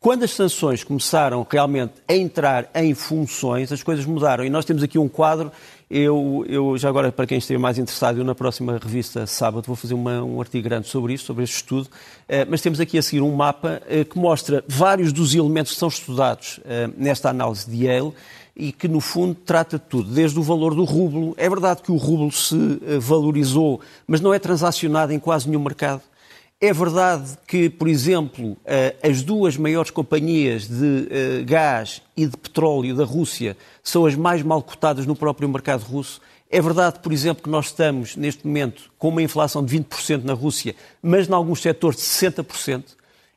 Quando 0.02 0.24
as 0.24 0.32
sanções 0.32 0.82
começaram 0.82 1.46
realmente 1.50 1.96
a 2.08 2.16
entrar 2.16 2.70
em 2.74 2.94
funções, 2.94 3.70
as 3.70 3.84
coisas 3.84 4.06
mudaram. 4.06 4.46
E 4.46 4.50
nós 4.50 4.64
temos 4.64 4.82
aqui 4.82 4.98
um 4.98 5.10
quadro. 5.10 5.52
Eu, 5.92 6.46
eu 6.48 6.78
já 6.78 6.88
agora, 6.88 7.12
para 7.12 7.28
quem 7.28 7.38
esteja 7.38 7.60
mais 7.60 7.78
interessado, 7.78 8.18
eu 8.18 8.24
na 8.24 8.34
próxima 8.34 8.80
revista, 8.82 9.28
sábado, 9.28 9.66
vou 9.68 9.76
fazer 9.76 9.96
uma, 9.96 10.24
um 10.24 10.40
artigo 10.40 10.64
grande 10.64 10.88
sobre 10.88 11.16
isso, 11.16 11.26
sobre 11.26 11.44
este 11.44 11.58
estudo. 11.58 11.88
Uh, 11.88 12.48
mas 12.48 12.62
temos 12.62 12.80
aqui 12.80 12.98
a 12.98 13.02
seguir 13.02 13.22
um 13.22 13.36
mapa 13.36 13.82
uh, 13.86 14.06
que 14.06 14.18
mostra 14.18 14.64
vários 14.70 15.12
dos 15.12 15.36
elementos 15.36 15.74
que 15.74 15.80
são 15.80 15.90
estudados 15.90 16.60
uh, 16.60 16.94
nesta 16.96 17.30
análise 17.30 17.70
de 17.70 17.84
Yale 17.84 18.14
e 18.56 18.72
que, 18.72 18.88
no 18.88 19.02
fundo, 19.02 19.36
trata 19.36 19.78
de 19.78 19.84
tudo, 19.84 20.10
desde 20.10 20.40
o 20.40 20.42
valor 20.42 20.76
do 20.76 20.86
rublo. 20.86 21.36
É 21.38 21.50
verdade 21.50 21.82
que 21.82 21.92
o 21.92 21.98
rublo 21.98 22.32
se 22.32 22.56
valorizou, 23.02 23.82
mas 24.08 24.22
não 24.22 24.34
é 24.34 24.40
transacionado 24.40 25.12
em 25.12 25.20
quase 25.20 25.50
nenhum 25.50 25.62
mercado. 25.62 26.02
É 26.62 26.74
verdade 26.74 27.38
que, 27.48 27.70
por 27.70 27.88
exemplo, 27.88 28.58
eh, 28.66 28.94
as 29.02 29.22
duas 29.22 29.56
maiores 29.56 29.92
companhias 29.92 30.68
de 30.68 31.08
eh, 31.10 31.44
gás 31.46 32.02
e 32.18 32.26
de 32.26 32.36
petróleo 32.36 32.94
da 32.98 33.06
Rússia 33.06 33.56
são 33.82 34.06
as 34.06 34.14
mais 34.14 34.44
mal 34.44 34.62
cotadas 34.62 35.06
no 35.06 35.16
próprio 35.16 35.48
mercado 35.48 35.84
russo. 35.84 36.20
É 36.52 36.62
verdade, 36.62 37.00
por 37.00 37.14
exemplo, 37.14 37.42
que 37.42 37.50
nós 37.50 37.68
estamos, 37.68 38.18
neste 38.18 38.46
momento, 38.46 38.92
com 38.98 39.08
uma 39.08 39.22
inflação 39.22 39.64
de 39.64 39.80
20% 39.80 40.26
na 40.26 40.34
Rússia, 40.34 40.76
mas 41.02 41.30
em 41.30 41.34
alguns 41.34 41.62
setores 41.62 41.98
de 41.98 42.04
60%. 42.04 42.84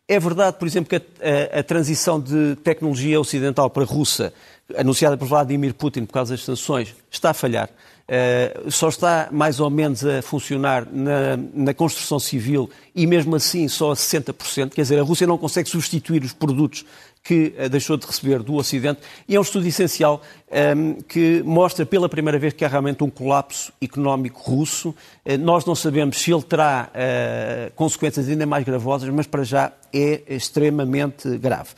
É 0.08 0.18
verdade, 0.18 0.56
por 0.58 0.66
exemplo, 0.66 0.90
que 0.90 0.96
a, 0.96 1.56
a, 1.56 1.60
a 1.60 1.62
transição 1.62 2.20
de 2.20 2.56
tecnologia 2.64 3.20
ocidental 3.20 3.70
para 3.70 3.84
a 3.84 3.86
russa, 3.86 4.34
anunciada 4.76 5.16
por 5.16 5.28
Vladimir 5.28 5.74
Putin 5.74 6.06
por 6.06 6.14
causa 6.14 6.34
das 6.34 6.42
sanções, 6.42 6.92
está 7.08 7.30
a 7.30 7.34
falhar. 7.34 7.70
Uh, 8.12 8.70
só 8.70 8.90
está 8.90 9.30
mais 9.32 9.58
ou 9.58 9.70
menos 9.70 10.04
a 10.04 10.20
funcionar 10.20 10.86
na, 10.92 11.34
na, 11.54 11.72
construção 11.72 12.18
civil 12.18 12.68
e 12.94 13.06
mesmo 13.06 13.34
assim 13.34 13.66
só 13.68 13.92
a 13.92 13.94
60%. 13.94 14.74
Quer 14.74 14.82
dizer, 14.82 14.98
a 14.98 15.02
Rússia 15.02 15.26
não 15.26 15.38
consegue 15.38 15.66
substituir 15.66 16.22
os 16.22 16.34
produtos 16.34 16.84
que 17.24 17.54
uh, 17.58 17.70
deixou 17.70 17.96
de 17.96 18.06
receber 18.06 18.42
do 18.42 18.54
Ocidente. 18.56 19.00
E 19.26 19.34
é 19.34 19.38
um 19.38 19.42
estudo 19.42 19.66
essencial 19.66 20.20
um, 20.20 20.54
ehm, 20.54 20.92
que 21.08 21.42
mostra 21.42 21.86
pela 21.86 22.06
primeira 22.06 22.38
vez 22.38 22.52
que 22.52 22.66
há 22.66 22.68
realmente 22.68 23.02
um 23.02 23.08
colapso 23.08 23.72
económico 23.80 24.42
russo. 24.42 24.90
Uh, 25.24 25.38
nós 25.38 25.64
não 25.64 25.74
sabemos 25.74 26.20
se 26.20 26.30
ele 26.30 26.42
terá 26.42 26.90
consequências 27.74 28.28
ainda 28.28 28.44
mais 28.44 28.62
gravosas, 28.62 29.08
mas 29.08 29.26
para 29.26 29.42
já 29.42 29.72
é 29.90 30.20
extremamente 30.28 31.38
grave. 31.38 31.70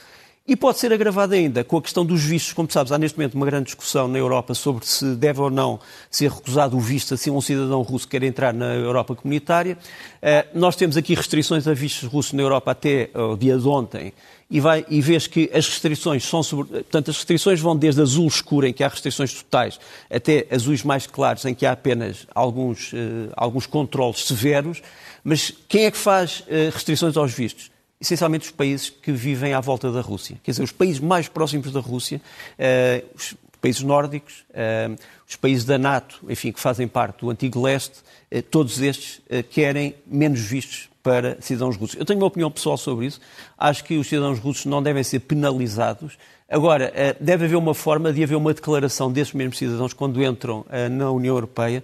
E 0.47 0.55
pode 0.55 0.79
ser 0.79 0.93
agravado 0.93 1.33
ainda 1.33 1.65
com 1.65 1.79
a 1.79 1.83
questão 1.83 2.05
dos 2.05 2.23
vistos. 2.23 2.53
Como 2.53 2.71
sabes, 2.71 2.93
há 2.93 2.99
neste 2.99 3.17
momento 3.17 3.33
uma 3.33 3.47
grande 3.47 3.65
discussão 3.65 4.07
na 4.07 4.19
Europa 4.19 4.53
sobre 4.53 4.85
se 4.85 5.17
deve 5.17 5.41
ou 5.41 5.49
não 5.49 5.81
ser 6.11 6.31
recusado 6.31 6.77
o 6.77 6.81
visto 6.81 7.15
assim 7.15 7.31
um 7.31 7.41
cidadão 7.41 7.81
russo 7.81 8.07
quer 8.07 8.23
entrar 8.23 8.53
na 8.53 8.75
Europa 8.75 9.15
comunitária. 9.15 9.79
Uh, 10.23 10.59
nós 10.59 10.77
temos 10.77 10.99
aqui 10.99 11.15
restrições 11.15 11.67
a 11.67 11.73
vistos 11.73 12.07
russos 12.07 12.35
na 12.35 12.43
Europa 12.43 12.73
até 12.73 13.09
o 13.15 13.39
dia 13.39 13.57
de 13.57 13.67
ontem. 13.67 14.13
E, 14.51 14.61
vai, 14.61 14.85
e 14.91 15.01
vês 15.01 15.27
que 15.27 15.51
as 15.51 15.67
restrições 15.67 16.23
são 16.23 16.43
sobre, 16.43 16.75
portanto, 16.75 17.11
as 17.11 17.17
restrições 17.17 17.59
vão 17.59 17.75
desde 17.75 18.03
azul 18.03 18.29
escuro, 18.29 18.67
em 18.67 18.73
que 18.75 18.85
há 18.85 18.89
restrições 18.89 19.33
totais, 19.33 19.81
até 20.11 20.47
azuis 20.51 20.83
mais 20.85 21.07
claros, 21.07 21.47
em 21.47 21.55
que 21.55 21.65
há 21.65 21.73
apenas 21.73 22.27
alguns, 22.35 22.93
uh, 22.93 23.33
alguns 23.35 23.65
controles 23.65 24.27
severos. 24.27 24.83
Mas 25.25 25.51
quem 25.67 25.87
é 25.87 25.91
que 25.91 25.97
faz 25.97 26.45
restrições 26.71 27.17
aos 27.17 27.33
vistos? 27.33 27.73
Essencialmente 28.01 28.47
os 28.47 28.51
países 28.51 28.91
que 28.91 29.13
vivem 29.13 29.55
à 29.55 29.61
volta 29.61 29.91
da 29.91 30.01
Rússia. 30.01 30.37
Quer 30.43 30.51
dizer, 30.51 30.63
os 30.63 30.73
países 30.73 31.01
mais 31.01 31.29
próximos 31.29 31.73
da 31.73 31.81
Rússia, 31.81 32.21
uh, 32.59 33.07
os 33.15 33.35
países 33.61 33.83
nórdicos, 33.83 34.45
uh, 34.51 34.97
os 35.29 35.37
países 35.37 35.65
da 35.65 35.79
NATO, 35.79 36.21
enfim, 36.29 36.53
que 36.53 36.61
fazem 36.61 36.87
parte 36.87 37.21
do 37.21 37.31
antigo 37.31 37.63
leste, 37.63 38.01
uh, 38.33 38.43
todos 38.43 38.81
estes 38.81 39.21
querem 39.51 39.95
menos 40.07 40.41
vistos 40.41 40.89
para 41.03 41.37
cidadãos 41.41 41.77
russos. 41.77 41.97
Eu 41.99 42.05
tenho 42.05 42.19
uma 42.19 42.27
opinião 42.27 42.51
pessoal 42.51 42.77
sobre 42.77 43.07
isso. 43.07 43.21
Acho 43.59 43.85
que 43.85 43.97
os 43.97 44.09
cidadãos 44.09 44.39
russos 44.39 44.65
não 44.65 44.83
devem 44.83 45.03
ser 45.03 45.21
penalizados. 45.21 46.17
Agora, 46.49 46.93
deve 47.21 47.45
haver 47.45 47.57
uma 47.57 47.75
forma 47.75 48.13
de 48.13 48.23
haver 48.23 48.37
uma 48.37 48.55
declaração 48.55 49.13
desses 49.13 49.35
mesmos 49.35 49.59
cidadãos 49.59 49.93
quando 49.93 50.23
entram 50.23 50.65
na 50.91 51.11
União 51.11 51.35
Europeia 51.35 51.83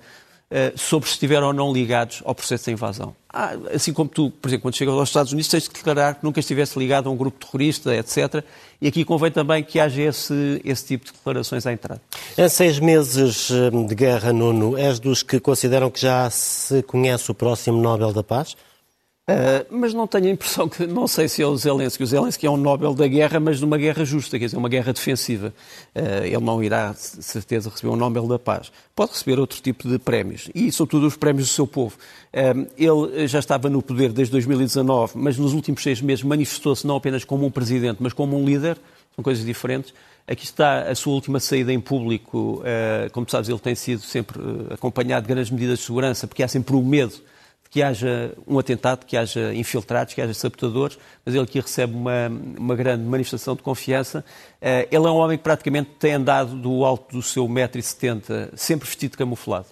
sobre 0.76 1.08
se 1.08 1.14
estiveram 1.14 1.48
ou 1.48 1.52
não 1.52 1.72
ligados 1.72 2.22
ao 2.24 2.34
processo 2.34 2.64
de 2.64 2.72
invasão. 2.72 3.14
Ah, 3.32 3.52
assim 3.72 3.92
como 3.92 4.10
tu, 4.10 4.30
por 4.30 4.48
exemplo, 4.48 4.62
quando 4.62 4.76
chegas 4.76 4.94
aos 4.94 5.08
Estados 5.08 5.32
Unidos, 5.32 5.48
tens 5.48 5.62
de 5.64 5.70
declarar 5.70 6.16
que 6.16 6.24
nunca 6.24 6.40
estivesse 6.40 6.76
ligado 6.76 7.08
a 7.08 7.12
um 7.12 7.16
grupo 7.16 7.44
terrorista, 7.44 7.94
etc. 7.94 8.44
E 8.80 8.88
aqui 8.88 9.04
convém 9.04 9.30
também 9.30 9.62
que 9.62 9.78
haja 9.78 10.02
esse, 10.02 10.60
esse 10.64 10.84
tipo 10.86 11.06
de 11.06 11.12
declarações 11.12 11.64
à 11.66 11.72
entrada. 11.72 12.02
Em 12.36 12.48
seis 12.48 12.80
meses 12.80 13.48
eh, 13.50 13.70
de 13.86 13.94
guerra, 13.94 14.32
Nuno, 14.32 14.76
és 14.76 14.98
dos 14.98 15.22
que 15.22 15.38
consideram 15.38 15.90
que 15.90 16.00
já 16.00 16.28
se 16.30 16.82
conhece 16.82 17.30
o 17.30 17.34
próximo 17.34 17.80
Nobel 17.80 18.12
da 18.12 18.24
Paz? 18.24 18.56
Uh, 19.28 19.64
mas 19.70 19.94
não 19.94 20.08
tenho 20.08 20.26
a 20.26 20.30
impressão 20.30 20.68
que, 20.68 20.84
não 20.86 21.06
sei 21.06 21.28
se 21.28 21.40
é 21.40 21.46
o 21.46 21.56
Zelensky. 21.56 22.02
O 22.02 22.06
Zelensky 22.06 22.46
é 22.46 22.50
um 22.50 22.56
Nobel 22.56 22.94
da 22.94 23.06
guerra, 23.06 23.38
mas 23.38 23.60
numa 23.60 23.78
guerra 23.78 24.04
justa, 24.04 24.38
quer 24.38 24.46
dizer, 24.46 24.56
uma 24.56 24.68
guerra 24.68 24.92
defensiva. 24.92 25.54
Uh, 25.94 26.24
ele 26.24 26.40
não 26.40 26.62
irá, 26.62 26.92
de 26.92 27.22
certeza, 27.22 27.70
receber 27.70 27.92
um 27.92 27.96
Nobel 27.96 28.26
da 28.26 28.38
Paz. 28.40 28.72
Pode 28.94 29.12
receber 29.12 29.38
outro 29.38 29.60
tipo 29.60 29.88
de 29.88 29.98
prémios, 29.98 30.50
e 30.52 30.72
sobretudo 30.72 31.06
os 31.06 31.16
prémios 31.16 31.48
do 31.48 31.52
seu 31.52 31.66
povo. 31.66 31.96
Uh, 32.34 32.66
ele 32.76 33.28
já 33.28 33.38
estava 33.38 33.70
no 33.70 33.80
poder 33.80 34.12
desde 34.12 34.32
2019, 34.32 35.12
mas 35.14 35.38
nos 35.38 35.52
últimos 35.52 35.82
seis 35.82 36.00
meses 36.00 36.24
manifestou-se 36.24 36.84
não 36.84 36.96
apenas 36.96 37.22
como 37.22 37.46
um 37.46 37.50
presidente, 37.50 37.98
mas 38.00 38.12
como 38.12 38.36
um 38.36 38.44
líder. 38.44 38.78
São 39.14 39.22
coisas 39.22 39.44
diferentes. 39.44 39.92
Aqui 40.26 40.44
está 40.44 40.82
a 40.82 40.94
sua 40.94 41.12
última 41.14 41.40
saída 41.40 41.72
em 41.72 41.80
público. 41.80 42.62
Como 43.10 43.26
tu 43.26 43.32
sabes, 43.32 43.48
ele 43.48 43.58
tem 43.58 43.74
sido 43.74 44.02
sempre 44.02 44.40
acompanhado 44.70 45.26
de 45.26 45.32
grandes 45.34 45.50
medidas 45.50 45.80
de 45.80 45.84
segurança, 45.84 46.28
porque 46.28 46.44
há 46.44 46.48
sempre 46.48 46.76
o 46.76 46.82
medo 46.82 47.20
que 47.70 47.82
haja 47.82 48.34
um 48.48 48.58
atentado, 48.58 49.06
que 49.06 49.16
haja 49.16 49.54
infiltrados, 49.54 50.12
que 50.12 50.20
haja 50.20 50.34
sabotadores, 50.34 50.98
mas 51.24 51.36
ele 51.36 51.44
aqui 51.44 51.60
recebe 51.60 51.94
uma, 51.94 52.28
uma 52.58 52.74
grande 52.74 53.04
manifestação 53.04 53.54
de 53.54 53.62
confiança. 53.62 54.24
Uh, 54.60 54.88
ele 54.90 55.06
é 55.06 55.10
um 55.10 55.14
homem 55.14 55.38
que 55.38 55.44
praticamente 55.44 55.90
tem 55.98 56.14
andado 56.14 56.56
do 56.56 56.84
alto 56.84 57.16
do 57.16 57.22
seu 57.22 57.46
1,70m, 57.46 58.50
sempre 58.56 58.88
vestido 58.88 59.16
camuflado. 59.16 59.68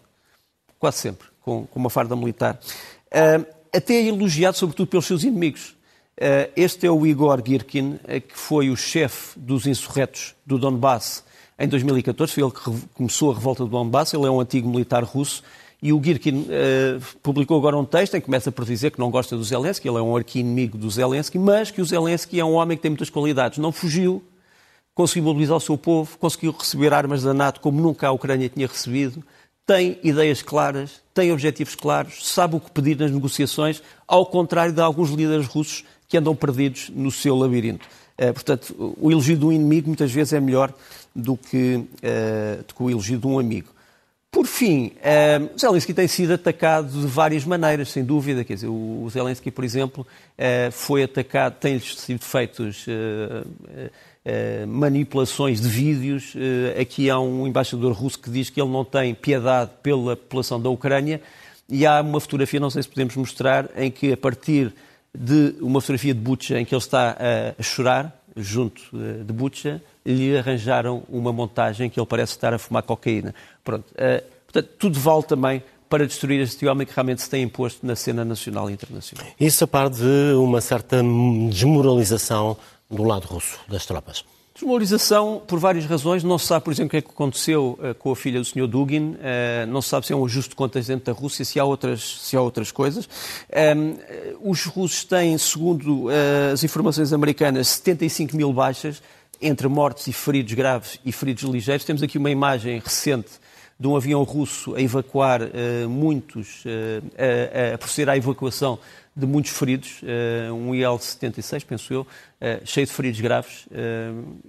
Quase 0.79 0.99
sempre, 0.99 1.27
com, 1.43 1.67
com 1.67 1.81
uma 1.81 1.91
farda 1.91 2.15
militar. 2.15 2.61
Uh, 3.09 3.45
até 3.75 3.95
é 3.95 4.07
elogiado, 4.07 4.57
sobretudo, 4.57 4.87
pelos 4.87 5.05
seus 5.05 5.25
inimigos. 5.25 5.71
Uh, 6.17 6.51
este 6.55 6.87
é 6.87 6.91
o 6.91 7.05
Igor 7.05 7.43
Girkin, 7.45 7.99
que 8.29 8.39
foi 8.39 8.71
o 8.71 8.77
chefe 8.77 9.37
dos 9.37 9.67
insurretos 9.67 10.37
do 10.47 10.57
Donbass 10.57 11.25
em 11.59 11.67
2014. 11.67 12.33
Foi 12.33 12.45
ele 12.45 12.53
que 12.53 12.89
começou 12.95 13.33
a 13.33 13.35
revolta 13.35 13.65
do 13.65 13.71
Donbass. 13.71 14.15
Ele 14.15 14.25
é 14.25 14.31
um 14.31 14.41
antigo 14.41 14.69
militar 14.69 15.03
russo 15.03 15.43
e 15.81 15.93
o 15.93 16.03
Girkin 16.03 16.41
uh, 16.41 17.19
publicou 17.23 17.57
agora 17.57 17.77
um 17.77 17.85
texto 17.85 18.15
em 18.17 18.21
que 18.21 18.27
começa 18.27 18.51
por 18.51 18.65
dizer 18.65 18.91
que 18.91 18.99
não 18.99 19.11
gosta 19.11 19.37
do 19.37 19.45
Zelensky, 19.45 19.89
ele 19.89 19.99
é 19.99 20.03
um 20.03 20.17
arqui-inimigo 20.17 20.77
do 20.77 20.91
Zelensky, 20.91 21.39
mas 21.39 21.71
que 21.71 21.81
o 21.81 21.85
Zelensky 21.85 22.41
é 22.41 22.45
um 22.45 22.55
homem 22.55 22.77
que 22.77 22.83
tem 22.83 22.91
muitas 22.91 23.11
qualidades. 23.11 23.59
Não 23.59 23.71
fugiu, 23.71 24.23
conseguiu 24.93 25.25
mobilizar 25.25 25.57
o 25.57 25.61
seu 25.61 25.79
povo, 25.79 26.19
conseguiu 26.19 26.51
receber 26.51 26.93
armas 26.93 27.23
da 27.23 27.33
NATO 27.33 27.61
como 27.61 27.81
nunca 27.81 28.09
a 28.09 28.13
Ucrânia 28.13 28.49
tinha 28.49 28.67
recebido, 28.67 29.23
tem 29.65 29.99
ideias 30.03 30.43
claras, 30.43 31.01
tem 31.15 31.31
objetivos 31.31 31.77
claros, 31.77 32.27
sabe 32.27 32.57
o 32.57 32.61
que 32.61 32.71
pedir 32.73 32.99
nas 32.99 33.13
negociações, 33.13 33.81
ao 34.07 34.27
contrário 34.27 34.73
de 34.73 34.81
alguns 34.81 35.11
líderes 35.11 35.47
russos 35.47 35.85
que 36.09 36.17
andam 36.17 36.35
perdidos 36.35 36.91
no 36.91 37.13
seu 37.13 37.37
labirinto. 37.37 37.87
Uh, 38.19 38.33
portanto, 38.33 38.97
o 38.99 39.13
elogio 39.13 39.37
de 39.37 39.45
um 39.45 39.53
inimigo 39.53 39.87
muitas 39.87 40.11
vezes 40.11 40.33
é 40.33 40.41
melhor 40.41 40.73
do 41.15 41.37
que, 41.37 41.77
uh, 41.77 42.65
do 42.67 42.75
que 42.75 42.83
o 42.83 42.91
elogio 42.91 43.19
de 43.19 43.27
um 43.29 43.39
amigo. 43.39 43.69
Por 44.31 44.47
fim, 44.47 44.93
uh, 44.99 45.59
Zelensky 45.59 45.95
tem 45.95 46.07
sido 46.07 46.35
atacado 46.35 46.89
de 46.89 47.07
várias 47.07 47.47
maneiras, 47.47 47.89
sem 47.89 48.05
dúvida. 48.05 48.45
Quer 48.45 48.55
dizer, 48.55 48.69
o 48.69 49.09
Zelensky, 49.11 49.51
por 49.51 49.65
exemplo, 49.65 50.07
uh, 50.07 50.71
foi 50.71 51.03
atacado, 51.03 51.55
tem 51.55 51.79
sido 51.81 52.23
feitos 52.23 52.87
uh, 52.87 53.47
manipulações 54.67 55.59
de 55.59 55.69
vídeos. 55.69 56.35
aqui 56.79 57.09
há 57.09 57.19
um 57.19 57.47
embaixador 57.47 57.93
russo 57.93 58.19
que 58.19 58.29
diz 58.29 58.51
que 58.51 58.61
ele 58.61 58.71
não 58.71 58.85
tem 58.85 59.15
piedade 59.15 59.71
pela 59.83 60.15
população 60.17 60.61
da 60.61 60.69
Ucrânia. 60.69 61.23
E 61.67 61.87
há 61.87 62.03
uma 62.03 62.21
fotografia, 62.21 62.61
não 62.61 62.69
sei 62.69 62.83
se 62.83 62.89
podemos 62.91 63.17
mostrar, 63.17 63.71
em 63.75 63.91
que 63.91 64.13
a 64.13 64.17
partir 64.19 64.75
de 65.17 65.55
uma 65.63 65.81
fotografia 65.81 66.13
de 66.13 66.21
Butcha, 66.21 66.61
em 66.61 66.65
que 66.67 66.75
ele 66.75 66.79
está 66.79 67.17
a 67.59 67.63
chorar, 67.63 68.18
junto 68.43 68.83
de 69.25 69.33
Butcha, 69.33 69.83
lhe 70.05 70.37
arranjaram 70.37 71.03
uma 71.09 71.33
montagem 71.33 71.91
que 71.91 71.99
ele 71.99 72.07
parece 72.07 72.33
estar 72.33 72.55
a 72.55 72.59
fumar 72.59 72.83
cocaína. 72.83 73.35
Pronto. 73.65 73.91
Uh, 73.93 74.23
portanto, 74.47 74.71
tudo 74.79 74.99
vale 74.99 75.23
também 75.23 75.63
para 75.89 76.07
destruir 76.07 76.41
este 76.41 76.67
homem 76.67 76.87
que 76.87 76.95
realmente 76.95 77.23
se 77.23 77.31
tem 77.31 77.43
imposto 77.43 77.87
na 77.87 77.97
cena 77.97 78.25
nacional 78.25 78.69
e 78.69 78.75
internacional. 78.75 79.27
Isso 79.41 79.65
a 79.65 79.67
par 79.67 79.89
de 79.89 80.35
uma 80.35 80.61
certa 80.61 81.03
desmoralização 81.51 82.57
do 82.91 83.05
lado 83.05 83.27
russo 83.27 83.59
das 83.69 83.87
tropas. 83.87 84.25
Desmoralização 84.59 85.41
por 85.47 85.61
várias 85.61 85.87
razões. 85.87 86.25
Não 86.25 86.37
se 86.37 86.47
sabe, 86.47 86.65
por 86.65 86.73
exemplo, 86.73 86.89
o 86.89 86.91
que 86.91 86.97
é 86.97 87.01
que 87.01 87.11
aconteceu 87.11 87.79
uh, 87.81 87.95
com 87.95 88.11
a 88.11 88.17
filha 88.17 88.41
do 88.41 88.45
Sr. 88.45 88.67
Dugin. 88.67 89.11
Uh, 89.13 89.67
não 89.69 89.81
se 89.81 89.89
sabe 89.89 90.05
se 90.05 90.13
é 90.13 90.17
um 90.17 90.25
ajuste 90.25 90.51
de 90.51 90.57
contas 90.57 90.89
dentro 90.89 91.07
da 91.07 91.13
Rússia, 91.13 91.45
se 91.45 91.61
há 91.61 91.65
outras, 91.65 92.19
se 92.23 92.37
há 92.37 92.41
outras 92.41 92.73
coisas. 92.73 93.09
Um, 93.77 94.51
os 94.51 94.65
russos 94.65 95.05
têm, 95.05 95.39
segundo 95.39 96.09
as 96.53 96.65
informações 96.65 97.13
americanas, 97.13 97.69
75 97.69 98.37
mil 98.37 98.53
baixas, 98.53 99.01
entre 99.41 99.69
mortes 99.69 100.09
e 100.09 100.13
feridos 100.13 100.55
graves 100.55 100.99
e 101.05 101.13
feridos 101.13 101.45
ligeiros. 101.45 101.85
Temos 101.85 102.03
aqui 102.03 102.19
uma 102.19 102.31
imagem 102.31 102.81
recente 102.81 103.31
de 103.79 103.87
um 103.87 103.95
avião 103.95 104.25
russo 104.25 104.75
a 104.75 104.83
evacuar 104.83 105.41
muitos, 105.89 106.65
a, 107.75 107.79
proceder 107.79 108.09
à 108.09 108.17
evacuação 108.17 108.77
de 109.19 109.27
muitos 109.27 109.51
feridos, 109.53 110.01
uh, 110.03 110.55
um 110.55 110.75
IL-76, 110.75 111.65
penso 111.65 111.93
eu, 111.93 112.07
cheio 112.65 112.87
de 112.87 112.93
feridos 112.93 113.21
graves. 113.21 113.67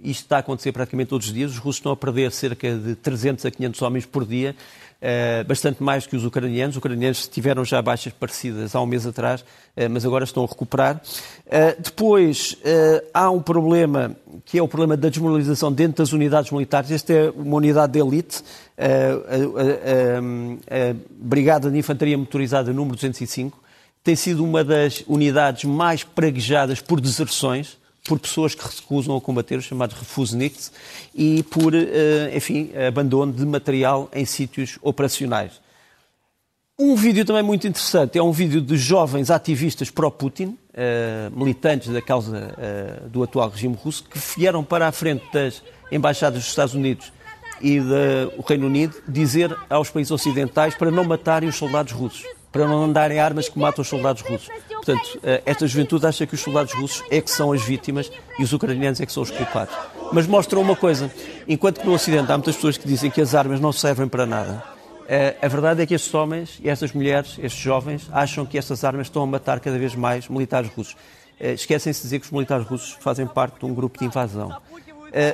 isto 0.03 0.21
está 0.21 0.35
a 0.35 0.39
acontecer 0.41 0.71
praticamente 0.71 1.09
todos 1.09 1.25
os 1.25 1.33
dias. 1.33 1.49
Os 1.49 1.57
russos 1.57 1.77
estão 1.77 1.91
a 1.91 1.97
perder 1.97 2.31
cerca 2.31 2.77
de 2.77 2.93
300 2.93 3.43
a 3.47 3.49
500 3.49 3.81
homens 3.81 4.05
por 4.05 4.23
dia. 4.27 4.55
Bastante 5.47 5.81
mais 5.81 6.05
que 6.05 6.15
os 6.15 6.23
ucranianos. 6.23 6.75
Os 6.75 6.77
ucranianos 6.77 7.27
tiveram 7.27 7.65
já 7.65 7.81
baixas 7.81 8.13
parecidas 8.13 8.75
há 8.75 8.81
um 8.81 8.85
mês 8.85 9.07
atrás, 9.07 9.43
mas 9.89 10.05
agora 10.05 10.23
estão 10.23 10.43
a 10.43 10.47
recuperar. 10.47 11.01
Depois, 11.79 12.55
há 13.11 13.31
um 13.31 13.41
problema 13.41 14.15
que 14.45 14.59
é 14.59 14.61
o 14.61 14.67
problema 14.67 14.95
da 14.95 15.09
desmoralização 15.09 15.71
dentro 15.71 16.03
das 16.03 16.13
unidades 16.13 16.51
militares. 16.51 16.91
Esta 16.91 17.11
é 17.11 17.29
uma 17.31 17.55
unidade 17.55 17.93
de 17.93 17.99
elite, 17.99 18.43
a, 18.77 20.19
a 20.75 20.95
Brigada 21.09 21.71
de 21.71 21.77
Infantaria 21.79 22.17
Motorizada 22.17 22.71
número 22.71 22.95
205. 22.95 23.68
Tem 24.09 24.15
sido 24.15 24.43
uma 24.43 24.63
das 24.63 25.03
unidades 25.07 25.65
mais 25.65 26.03
praguejadas 26.03 26.81
por 26.81 26.99
deserções 26.99 27.77
por 28.03 28.17
pessoas 28.17 28.55
que 28.55 28.65
recusam 28.65 29.15
a 29.15 29.21
combater, 29.21 29.59
os 29.59 29.65
chamados 29.65 29.95
refuseniks, 29.95 30.71
e 31.13 31.43
por, 31.43 31.75
eh, 31.75 32.31
enfim, 32.35 32.71
abandono 32.87 33.31
de 33.31 33.45
material 33.45 34.09
em 34.11 34.25
sítios 34.25 34.79
operacionais. 34.81 35.61
Um 36.79 36.95
vídeo 36.95 37.23
também 37.23 37.43
muito 37.43 37.67
interessante 37.67 38.17
é 38.17 38.23
um 38.23 38.31
vídeo 38.31 38.59
de 38.61 38.77
jovens 38.77 39.29
ativistas 39.29 39.91
pró-Putin, 39.91 40.57
uh, 40.73 41.37
militantes 41.37 41.93
da 41.93 42.01
causa 42.01 42.55
uh, 42.57 43.09
do 43.09 43.21
atual 43.21 43.47
regime 43.47 43.75
russo, 43.75 44.05
que 44.05 44.17
vieram 44.35 44.63
para 44.63 44.87
a 44.87 44.91
frente 44.91 45.23
das 45.31 45.61
embaixadas 45.91 46.39
dos 46.39 46.47
Estados 46.49 46.73
Unidos 46.73 47.13
e 47.61 47.79
do 47.79 48.41
Reino 48.47 48.65
Unido 48.65 48.95
dizer 49.07 49.55
aos 49.69 49.91
países 49.91 50.09
ocidentais 50.09 50.73
para 50.73 50.89
não 50.89 51.03
matarem 51.03 51.47
os 51.47 51.57
soldados 51.57 51.91
russos, 51.91 52.23
para 52.51 52.67
não 52.67 52.83
andarem 52.83 53.19
armas 53.19 53.47
que 53.47 53.59
matam 53.59 53.81
os 53.81 53.87
soldados 53.87 54.21
russos. 54.21 54.49
Portanto, 54.69 55.19
eh, 55.23 55.41
esta 55.45 55.67
juventude 55.67 56.05
acha 56.05 56.25
que 56.25 56.35
os 56.35 56.41
soldados 56.41 56.73
russos 56.73 57.03
é 57.09 57.21
que 57.21 57.29
são 57.29 57.51
as 57.51 57.61
vítimas 57.61 58.11
e 58.37 58.43
os 58.43 58.53
ucranianos 58.53 58.99
é 58.99 59.05
que 59.05 59.11
são 59.11 59.23
os 59.23 59.31
culpados. 59.31 59.75
Mas 60.11 60.25
mostram 60.25 60.61
uma 60.61 60.75
coisa: 60.75 61.11
enquanto 61.47 61.81
que 61.81 61.85
no 61.85 61.93
Ocidente 61.93 62.31
há 62.31 62.37
muitas 62.37 62.55
pessoas 62.55 62.77
que 62.77 62.87
dizem 62.87 63.11
que 63.11 63.21
as 63.21 63.35
armas 63.35 63.59
não 63.59 63.71
servem 63.71 64.07
para 64.07 64.25
nada, 64.25 64.63
eh, 65.07 65.35
a 65.41 65.47
verdade 65.47 65.81
é 65.81 65.85
que 65.85 65.93
estes 65.93 66.13
homens 66.13 66.59
estas 66.63 66.93
mulheres, 66.93 67.37
estes 67.41 67.61
jovens, 67.61 68.07
acham 68.11 68.45
que 68.45 68.57
estas 68.57 68.83
armas 68.83 69.07
estão 69.07 69.23
a 69.23 69.27
matar 69.27 69.59
cada 69.59 69.77
vez 69.77 69.95
mais 69.95 70.27
militares 70.27 70.69
russos. 70.75 70.95
Eh, 71.39 71.53
esquecem-se 71.53 71.99
de 71.99 72.03
dizer 72.03 72.19
que 72.19 72.25
os 72.25 72.31
militares 72.31 72.65
russos 72.65 72.97
fazem 72.99 73.25
parte 73.25 73.59
de 73.59 73.65
um 73.65 73.73
grupo 73.73 73.97
de 73.97 74.05
invasão. 74.05 74.55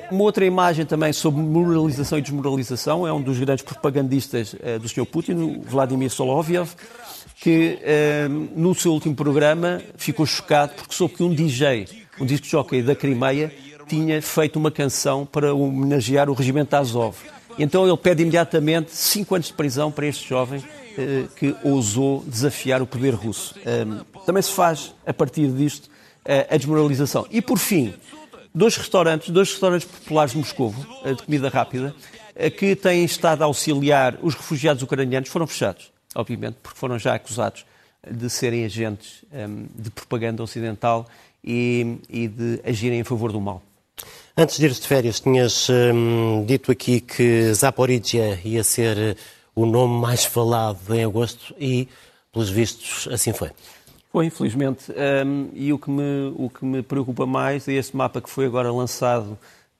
Uma 0.10 0.24
outra 0.24 0.46
imagem 0.46 0.86
também 0.86 1.12
sobre 1.12 1.42
moralização 1.42 2.18
e 2.18 2.22
desmoralização 2.22 3.06
é 3.06 3.12
um 3.12 3.22
dos 3.22 3.38
grandes 3.38 3.64
propagandistas 3.64 4.56
do 4.82 4.88
Sr. 4.88 5.06
Putin, 5.06 5.62
Vladimir 5.66 6.10
Solovyov, 6.10 6.70
que 7.42 7.80
no 8.56 8.74
seu 8.74 8.94
último 8.94 9.16
programa 9.16 9.82
ficou 9.98 10.26
chocado 10.26 10.74
porque 10.76 10.94
soube 10.94 11.16
que 11.16 11.24
um 11.24 11.34
DJ, 11.34 11.88
um 12.20 12.26
disco 12.26 12.48
jockey 12.48 12.82
da 12.82 12.96
Crimeia, 12.96 13.52
tinha 13.88 14.22
feito 14.22 14.58
uma 14.58 14.72
canção 14.72 15.26
para 15.26 15.54
homenagear 15.54 16.30
o 16.30 16.34
regimento 16.34 16.76
Azov. 16.76 17.18
Então 17.60 17.88
ele 17.88 17.98
pede 17.98 18.22
imediatamente 18.22 18.92
cinco 18.92 19.36
anos 19.36 19.48
de 19.48 19.54
prisão 19.54 19.92
para 19.92 20.08
este 20.08 20.28
jovem 20.28 20.64
que 21.36 21.56
ousou 21.64 22.24
desafiar 22.26 22.82
o 22.82 22.88
poder 22.88 23.14
russo. 23.14 23.56
também 24.26 24.42
se 24.42 24.52
faz, 24.52 24.96
a 25.06 25.14
partir 25.14 25.50
disto, 25.50 25.90
a 26.50 26.58
desmoralização. 26.58 27.28
E, 27.30 27.42
por 27.42 27.60
fim, 27.60 27.94
dois 28.56 28.78
restaurantes, 28.78 29.30
dois 29.30 29.52
restaurantes 29.52 29.88
populares 29.88 30.32
de 30.32 30.40
Moscou, 30.40 30.74
eh, 31.04 31.14
de 31.14 31.22
comida 31.22 31.50
rápida, 31.50 31.94
que 32.58 32.76
têm 32.76 33.06
estado 33.06 33.44
a 33.44 33.46
auxiliar 33.46 34.18
os 34.22 34.34
refugiados 34.34 34.84
ucranianos, 34.84 35.30
foram 35.30 35.48
fechados, 35.48 35.92
obviamente, 36.14 36.58
porque 36.62 36.78
foram 36.78 37.00
já 37.00 37.16
acusados 37.16 37.66
de 38.06 38.30
serem 38.30 38.66
agentes 38.66 39.24
de 39.74 39.90
propaganda 39.90 40.44
ocidental 40.44 41.08
e, 41.42 41.98
e 42.10 42.28
de 42.28 42.60
agirem 42.66 43.00
em 43.00 43.04
favor 43.06 43.32
do 43.32 43.40
mal. 43.40 43.62
Antes 44.38 44.58
de 44.58 44.66
ir 44.66 44.72
de 44.72 44.82
férias, 44.82 45.22
tinhas 45.22 45.70
hum, 45.70 46.44
dito 46.46 46.72
aqui 46.72 47.00
que 47.00 47.54
Zaporizhia 47.54 48.38
ia 48.44 48.64
ser 48.66 48.98
eh, 48.98 49.16
o 49.56 49.66
nome 49.66 49.98
mais 50.02 50.26
falado 50.26 50.94
em 50.94 51.06
agosto 51.06 51.56
e, 51.58 51.88
pelos 52.34 52.50
vistos, 52.50 53.08
assim 53.10 53.32
foi. 53.32 53.52
Foi, 54.16 54.28
infelizmente. 54.28 54.94
Um, 54.94 55.50
e 55.54 55.74
o 55.74 55.78
que, 55.78 55.92
me, 55.92 56.34
o 56.38 56.50
que 56.50 56.64
me 56.64 56.82
preocupa 56.82 57.26
mais 57.26 57.68
é 57.68 57.74
este 57.74 57.98
mapa 57.98 58.22
que 58.22 58.30
foi 58.30 58.46
agora 58.46 58.72
lançado 58.72 59.38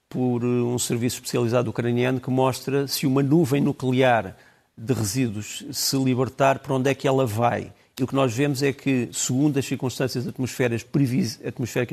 por 0.10 0.44
eh, 0.44 0.46
um 0.46 0.78
serviço 0.78 1.16
especializado 1.16 1.70
ucraniano 1.70 2.20
que 2.20 2.30
mostra 2.30 2.86
se 2.86 3.08
uma 3.08 3.24
nuvem 3.24 3.62
nuclear 3.62 4.36
de 4.78 4.92
resíduos 4.92 5.64
se 5.72 5.96
libertar, 5.96 6.60
para 6.60 6.74
onde 6.74 6.90
é 6.90 6.94
que 6.94 7.08
ela 7.08 7.26
vai. 7.26 7.72
E 7.98 8.04
o 8.04 8.08
que 8.08 8.14
nós 8.14 8.34
vemos 8.34 8.62
é 8.62 8.74
que, 8.74 9.08
segundo 9.14 9.58
as 9.58 9.66
circunstâncias 9.66 10.28
atmosféricas 10.28 10.84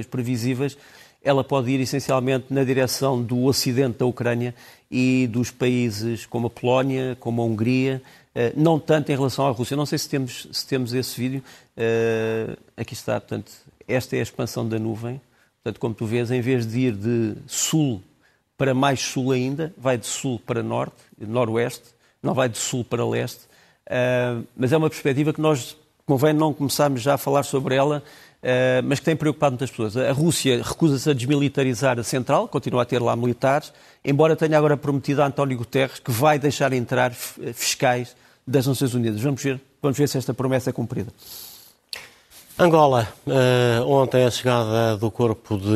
previsíveis, 0.05 0.77
ela 1.23 1.45
pode 1.45 1.71
ir 1.71 1.79
essencialmente 1.79 2.47
na 2.51 2.65
direção 2.65 3.23
do 3.23 3.45
ocidente 3.45 3.99
da 3.99 4.07
Ucrânia 4.07 4.53
e 4.91 5.29
dos 5.29 5.53
países 5.53 6.27
como 6.27 6.49
a 6.49 6.51
Polónia, 6.51 7.17
como 7.21 7.41
a 7.41 7.45
Hungria, 7.45 8.03
eh, 8.35 8.53
não 8.57 8.79
tanto 8.79 9.13
em 9.13 9.15
relação 9.15 9.47
à 9.47 9.51
Rússia. 9.51 9.77
Não 9.77 9.87
sei 9.87 9.99
se 9.99 10.09
temos, 10.09 10.49
se 10.51 10.67
temos 10.67 10.93
esse 10.93 11.21
vídeo. 11.21 11.43
Eh, 11.77 12.57
aqui 12.77 12.95
está, 12.95 13.21
portanto, 13.21 13.51
esta 13.87 14.17
é 14.17 14.21
a 14.21 14.23
expansão 14.23 14.69
da 14.69 14.79
nuvem. 14.79 15.21
Portanto, 15.63 15.81
como 15.81 15.95
tu 15.95 16.07
vês, 16.07 16.31
em 16.31 16.41
vez 16.41 16.67
de 16.67 16.81
ir 16.81 16.93
de 16.93 17.35
sul 17.47 18.03
para 18.57 18.75
mais 18.75 19.01
sul 19.01 19.33
ainda, 19.33 19.73
vai 19.77 19.97
de 19.99 20.07
sul 20.07 20.39
para 20.39 20.63
norte, 20.63 20.97
noroeste, 21.19 21.95
não 22.23 22.35
vai 22.35 22.49
de 22.49 22.59
sul 22.59 22.85
para 22.85 23.07
leste. 23.07 23.43
Eh, 23.87 24.39
mas 24.57 24.73
é 24.73 24.77
uma 24.77 24.91
perspectiva 24.91 25.33
que 25.33 25.41
nós 25.41 25.77
convém 26.07 26.33
não 26.33 26.53
começarmos 26.53 27.01
já 27.01 27.15
a 27.15 27.19
falar 27.19 27.43
sobre 27.43 27.75
ela 27.75 28.03
Uh, 28.43 28.83
mas 28.83 28.99
que 28.99 29.05
tem 29.05 29.15
preocupado 29.15 29.53
muitas 29.53 29.71
pessoas. 29.71 29.97
A 29.97 30.11
Rússia 30.11 30.61
recusa-se 30.65 31.09
a 31.09 31.13
desmilitarizar 31.13 32.01
a 32.01 32.03
central, 32.03 32.49
continua 32.49 32.83
a 32.83 32.85
ter 32.85 33.01
lá 33.01 33.15
militares, 33.15 33.73
embora 34.05 34.35
tenha 34.35 34.59
agora 34.59 34.77
prometido 34.77 35.23
a 35.23 35.27
António 35.27 35.57
Guterres 35.57 36.01
que 36.01 36.11
vai 36.11 36.41
deixar 36.41 36.73
entrar 36.73 37.13
fiscais 37.13 38.17
das 38.45 38.67
Nações 38.67 38.95
Unidas. 38.95 39.21
Vamos 39.21 39.41
ver, 39.41 39.61
vamos 39.81 39.97
ver 39.97 40.09
se 40.09 40.19
esta 40.19 40.35
promessa 40.35 40.71
é 40.71 40.73
cumprida. 40.73 41.13
Angola, 42.63 43.13
uh, 43.27 43.89
ontem 43.89 44.25
a 44.25 44.31
chegada 44.31 44.97
do 44.97 45.11
corpo 45.11 45.59
de, 45.59 45.67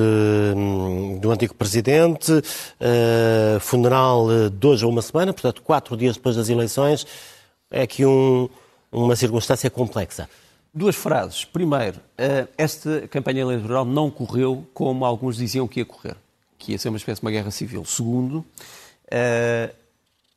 um, 0.55 1.19
do 1.19 1.33
antigo 1.33 1.53
presidente, 1.53 2.31
uh, 2.31 3.59
funeral 3.59 4.29
de 4.49 4.67
hoje 4.69 4.85
a 4.85 4.89
uma 4.89 5.03
semana, 5.03 5.33
portanto, 5.33 5.63
quatro 5.63 5.97
dias 5.97 6.15
depois 6.15 6.37
das 6.37 6.49
eleições, 6.49 7.05
é 7.73 7.83
aqui 7.83 8.07
um, 8.07 8.49
uma 8.93 9.17
circunstância 9.17 9.69
complexa. 9.69 10.31
Duas 10.73 10.95
frases. 10.95 11.45
Primeiro, 11.45 11.99
eh, 12.19 12.47
esta 12.57 13.09
campanha 13.09 13.41
eleitoral 13.41 13.85
não 13.85 14.11
correu 14.11 14.65
como 14.73 15.05
alguns 15.05 15.39
diziam 15.39 15.67
que 15.67 15.81
ia 15.81 15.87
correr, 15.87 16.17
que 16.57 16.73
ia 16.73 16.79
ser 16.79 16.91
uma 16.91 16.99
espécie 16.99 17.21
de 17.21 17.27
uma 17.27 17.33
guerra 17.33 17.51
civil. 17.51 17.85
Segundo, 17.85 18.45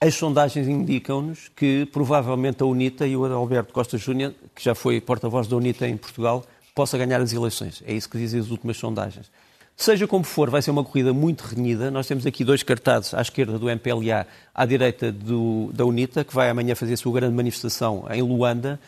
as 0.02 0.16
sondagens 0.16 0.68
indicam-nos 0.68 1.50
que 1.54 1.86
provavelmente 1.92 2.64
a 2.64 2.66
UNITA 2.66 3.06
e 3.06 3.18
o 3.18 3.26
Alberto 3.26 3.74
Costa 3.74 3.98
Júnior, 3.98 4.34
que 4.56 4.64
já 4.64 4.74
foi 4.74 5.02
porta-voz 5.02 5.46
da 5.46 5.58
UNITA 5.58 5.88
em 5.88 5.98
Portugal, 5.98 6.46
possa 6.74 6.98
ganhar 6.98 7.20
as 7.20 7.34
eleições. 7.34 7.84
É 7.86 7.94
isso 7.94 8.10
que 8.10 8.18
dizem 8.18 8.40
as 8.40 8.50
últimas 8.50 8.78
sondagens. 8.78 9.30
Seja 9.76 10.08
como 10.08 10.24
for, 10.24 10.50
vai 10.50 10.62
ser 10.62 10.72
uma 10.72 10.84
corrida 10.84 11.14
muito 11.14 11.42
renhida. 11.42 11.92
Nós 11.92 12.08
temos 12.08 12.26
aqui 12.26 12.46
dois 12.46 12.64
cartazes 12.64 13.14
à 13.14 13.22
esquerda 13.22 13.60
do 13.60 13.70
MPLA, 13.70 14.26
à 14.56 14.66
direita 14.66 15.12
do, 15.12 15.70
da 15.74 15.86
UNITA, 15.86 16.24
que 16.24 16.34
vai 16.34 16.50
amanhã 16.50 16.76
fazer 16.76 16.94
a 16.94 16.98
sua 16.98 17.14
grande 17.14 17.36
manifestação 17.36 18.06
em 18.10 18.22
Luanda. 18.22 18.80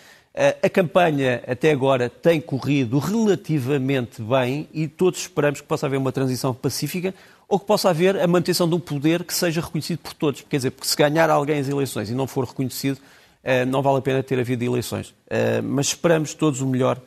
A 0.63 0.69
campanha 0.69 1.43
até 1.45 1.71
agora 1.71 2.09
tem 2.09 2.39
corrido 2.39 2.99
relativamente 2.99 4.21
bem 4.21 4.69
e 4.73 4.87
todos 4.87 5.19
esperamos 5.19 5.59
que 5.59 5.67
possa 5.67 5.87
haver 5.87 5.97
uma 5.97 6.11
transição 6.13 6.53
pacífica 6.53 7.13
ou 7.51 7.59
que 7.59 7.65
possa 7.65 7.89
haver 7.89 8.17
a 8.17 8.25
manutenção 8.25 8.67
de 8.67 8.73
um 8.73 8.79
poder 8.79 9.25
que 9.25 9.33
seja 9.33 9.59
reconhecido 9.59 9.99
por 9.99 10.13
todos. 10.13 10.41
Quer 10.49 10.55
dizer, 10.55 10.71
porque 10.71 10.87
se 10.87 10.95
ganhar 10.95 11.29
alguém 11.29 11.59
as 11.59 11.67
eleições 11.67 12.09
e 12.09 12.13
não 12.13 12.25
for 12.25 12.45
reconhecido, 12.45 12.97
eh, 13.43 13.65
não 13.65 13.81
vale 13.81 13.97
a 13.97 14.01
pena 14.01 14.23
ter 14.23 14.39
havido 14.39 14.63
eleições. 14.63 15.13
Eh, 15.29 15.59
mas 15.61 15.87
esperamos 15.87 16.33
todos 16.33 16.61
o 16.61 16.65
melhor 16.65 16.97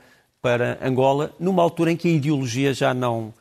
para 0.42 0.78
Angola, 0.82 1.32
numa 1.40 1.62
altura 1.62 1.92
em 1.92 1.96
que 1.96 2.08
a 2.08 2.10
ideologia 2.10 2.74
já 2.74 2.92
não, 2.92 3.32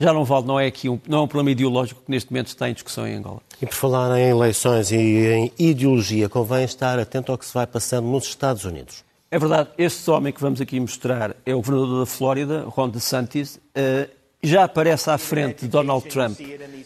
já 0.00 0.12
não 0.12 0.24
vale, 0.24 0.44
não 0.44 0.58
é, 0.58 0.66
aqui 0.66 0.88
um, 0.88 0.98
não 1.06 1.18
é 1.18 1.20
um 1.22 1.28
problema 1.28 1.52
ideológico 1.52 2.02
que 2.04 2.10
neste 2.10 2.32
momento 2.32 2.48
está 2.48 2.68
em 2.68 2.72
discussão 2.72 3.06
em 3.06 3.14
Angola. 3.14 3.40
E 3.62 3.66
por 3.66 3.74
falar 3.76 4.18
em 4.18 4.30
eleições 4.30 4.90
e 4.90 4.96
em 4.96 5.52
ideologia, 5.56 6.28
convém 6.28 6.64
estar 6.64 6.98
atento 6.98 7.30
ao 7.30 7.38
que 7.38 7.46
se 7.46 7.54
vai 7.54 7.66
passando 7.66 8.08
nos 8.08 8.24
Estados 8.24 8.64
Unidos. 8.64 9.04
É 9.30 9.38
verdade, 9.38 9.68
este 9.78 10.10
homem 10.10 10.32
que 10.32 10.40
vamos 10.40 10.60
aqui 10.60 10.80
mostrar 10.80 11.36
é 11.46 11.54
o 11.54 11.58
governador 11.58 12.00
da 12.00 12.06
Flórida, 12.06 12.64
Ron 12.66 12.88
DeSantis, 12.88 13.60
eh, 13.72 14.08
já 14.42 14.64
aparece 14.64 15.10
à 15.10 15.18
frente 15.18 15.62
de 15.62 15.68
Donald 15.68 16.08
Trump 16.08 16.38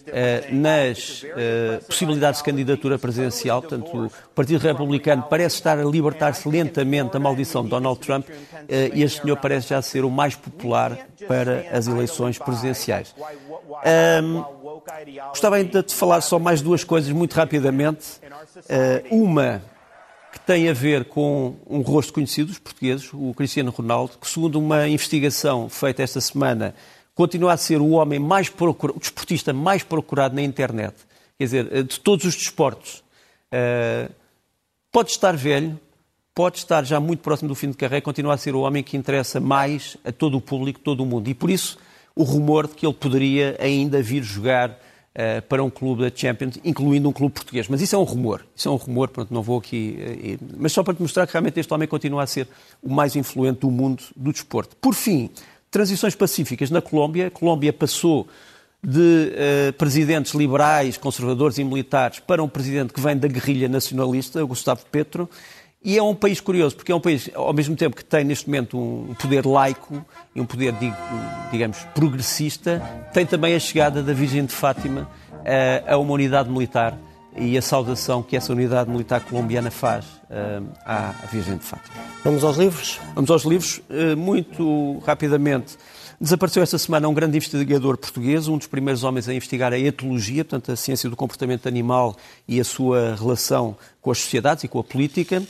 eh, 0.07 0.49
nas 0.51 1.25
eh, 1.25 1.81
possibilidades 1.87 2.41
de 2.41 2.45
candidatura 2.45 2.99
presidencial. 2.99 3.63
Portanto, 3.63 4.07
o 4.07 4.11
Partido 4.35 4.61
Republicano 4.61 5.23
parece 5.31 5.57
estar 5.57 5.79
a 5.79 5.85
libertar-se 5.85 6.49
lentamente 6.49 7.13
da 7.13 7.21
maldição 7.21 7.63
de 7.63 7.71
Donald 7.71 8.01
Trump 8.01 8.29
e 8.69 9.03
este 9.03 9.23
senhor 9.23 9.37
parece 9.37 9.69
já 9.69 9.81
ser 9.83 10.05
o 10.05 10.11
mais 10.11 10.35
popular 10.35 10.99
para 11.29 11.67
as 11.73 11.87
eleições 11.87 12.39
presidenciais. 12.39 13.15
Um, 14.23 14.45
gostava 15.29 15.57
ainda 15.57 15.83
de 15.83 15.95
falar 15.95 16.21
só 16.21 16.39
mais 16.39 16.61
duas 16.61 16.85
coisas 16.85 17.11
muito 17.11 17.35
rapidamente. 17.35 18.21
Uh, 18.57 19.23
uma 19.23 19.63
que 20.33 20.41
tem 20.41 20.69
a 20.69 20.73
ver 20.73 21.05
com 21.05 21.55
um 21.65 21.81
rosto 21.81 22.13
conhecido 22.13 22.49
dos 22.49 22.59
portugueses, 22.59 23.09
o 23.13 23.33
Cristiano 23.35 23.71
Ronaldo, 23.71 24.19
que 24.21 24.29
segundo 24.29 24.59
uma 24.59 24.89
investigação 24.89 25.69
feita 25.69 26.03
esta 26.03 26.21
semana, 26.21 26.75
continua 27.15 27.53
a 27.53 27.57
ser 27.57 27.81
o 27.81 27.91
homem 27.91 28.19
mais 28.19 28.49
procurado, 28.49 28.97
o 28.97 29.01
desportista 29.01 29.53
mais 29.53 29.83
procurado 29.83 30.35
na 30.35 30.43
internet. 30.43 30.95
Quer 31.39 31.45
dizer, 31.45 31.69
eh, 31.73 31.83
de 31.83 32.01
todos 32.01 32.25
os 32.25 32.35
desportos. 32.35 33.03
Uh, 33.53 34.13
pode 34.91 35.11
estar 35.11 35.37
velho, 35.37 35.79
pode 36.35 36.59
estar 36.59 36.85
já 36.85 36.99
muito 36.99 37.21
próximo 37.21 37.49
do 37.49 37.55
fim 37.55 37.71
de 37.71 37.77
carreira, 37.77 38.03
continua 38.03 38.35
a 38.35 38.37
ser 38.37 38.55
o 38.55 38.61
homem 38.61 38.83
que 38.83 38.97
interessa 38.97 39.39
mais 39.39 39.97
a 40.05 40.11
todo 40.11 40.37
o 40.37 40.41
público, 40.41 40.81
todo 40.81 41.03
o 41.03 41.07
mundo. 41.07 41.29
E 41.29 41.35
por 41.35 41.51
isso 41.51 41.79
o 42.17 42.25
rumor 42.25 42.67
de 42.67 42.75
que 42.75 42.87
ele 42.87 42.95
poderia 42.95 43.57
ainda 43.61 44.03
vir 44.03 44.23
jogar 44.23 44.71
uh, 44.71 45.43
para 45.49 45.63
um 45.63 45.71
clube 45.71 46.09
da 46.09 46.17
Champions, 46.17 46.59
incluindo 46.65 47.09
um 47.09 47.13
clube 47.13 47.35
português. 47.35 47.69
Mas 47.69 47.81
isso 47.81 47.95
é 47.95 47.99
um 47.99 48.05
rumor. 48.05 48.45
Isso 48.55 48.69
é 48.69 48.71
um 48.71 48.77
rumor, 48.77 49.09
pronto, 49.09 49.33
não 49.33 49.43
vou 49.43 49.59
aqui. 49.59 50.39
Uh, 50.41 50.45
mas 50.59 50.73
só 50.73 50.83
para 50.83 50.95
te 50.95 51.03
mostrar 51.03 51.27
que 51.27 51.33
realmente 51.33 51.59
este 51.59 51.73
homem 51.73 51.89
continua 51.89 52.23
a 52.23 52.27
ser 52.27 52.49
o 52.83 52.93
mais 52.93 53.17
influente 53.17 53.61
do 53.61 53.71
mundo 53.71 54.03
do 54.17 54.33
desporto. 54.33 54.77
Por 54.77 54.95
fim, 54.95 55.31
transições 55.75 56.15
pacíficas 56.15 56.71
na 56.71 56.81
Colômbia. 56.81 57.27
A 57.27 57.31
Colômbia 57.33 57.73
passou 57.73 58.29
de 58.81 59.01
uh, 59.01 59.73
presidentes 59.73 60.33
liberais, 60.33 60.97
conservadores 60.97 61.59
e 61.59 61.65
militares 61.65 62.21
para 62.21 62.41
um 62.41 62.49
presidente 62.49 62.93
que 62.93 63.01
vem 63.01 63.17
da 63.17 63.27
guerrilha 63.27 63.69
nacionalista, 63.69 64.45
Gustavo 64.45 64.87
Petro. 64.87 65.29
E 65.83 65.99
é 65.99 66.03
um 66.03 66.15
país 66.15 66.41
curioso, 66.41 66.77
porque 66.77 66.93
é 66.93 66.95
um 66.95 67.01
país, 67.01 67.29
ao 67.35 67.53
mesmo 67.53 67.75
tempo 67.75 67.97
que 67.97 68.05
tem 68.05 68.23
neste 68.23 68.47
momento 68.47 68.79
um 68.79 69.15
poder 69.15 69.45
laico 69.45 70.07
e 70.33 70.41
um 70.41 70.47
poder, 70.47 70.73
digamos, 71.51 71.79
progressista, 71.93 72.81
tem 73.13 73.27
também 73.27 73.57
a 73.57 73.59
chegada 73.59 74.01
da 74.01 74.13
Virgem 74.13 74.47
de 74.47 74.55
Fátima 74.55 75.11
a 75.87 75.99
uma 75.99 76.13
unidade 76.15 76.49
militar 76.49 76.97
e 77.37 77.59
a 77.59 77.63
saudação 77.63 78.23
que 78.23 78.37
essa 78.37 78.53
unidade 78.53 78.91
militar 78.91 79.21
colombiana 79.25 79.71
faz 79.71 80.05
uh, 80.05 80.67
à 80.85 81.13
Virgem 81.31 81.57
de 81.57 81.65
Fátima. 81.65 81.97
Vamos 82.23 82.45
aos 82.45 82.57
livros? 82.57 83.01
Vamos 83.15 83.31
aos 83.31 83.45
livros. 83.45 83.81
Uh, 83.91 84.17
muito 84.17 84.99
rapidamente, 85.01 85.77
desapareceu 86.21 86.63
esta 86.63 86.79
semana 86.79 87.09
um 87.09 87.15
grande 87.15 87.37
investigador 87.37 87.99
português, 87.99 88.47
um 88.47 88.57
dos 88.57 88.67
primeiros 88.67 89.03
homens 89.03 89.29
a 89.29 89.35
investigar 89.35 89.73
a 89.73 89.79
etologia, 89.79 90.45
portanto, 90.45 90.73
a 90.73 90.77
ciência 90.77 91.11
do 91.11 91.17
comportamento 91.17 91.67
animal 91.67 92.17
e 92.47 92.61
a 92.61 92.65
sua 92.65 93.17
relação 93.17 93.77
com 94.01 94.11
as 94.11 94.19
sociedades 94.19 94.65
e 94.65 94.69
com 94.69 94.79
a 94.79 94.85
política, 94.85 95.43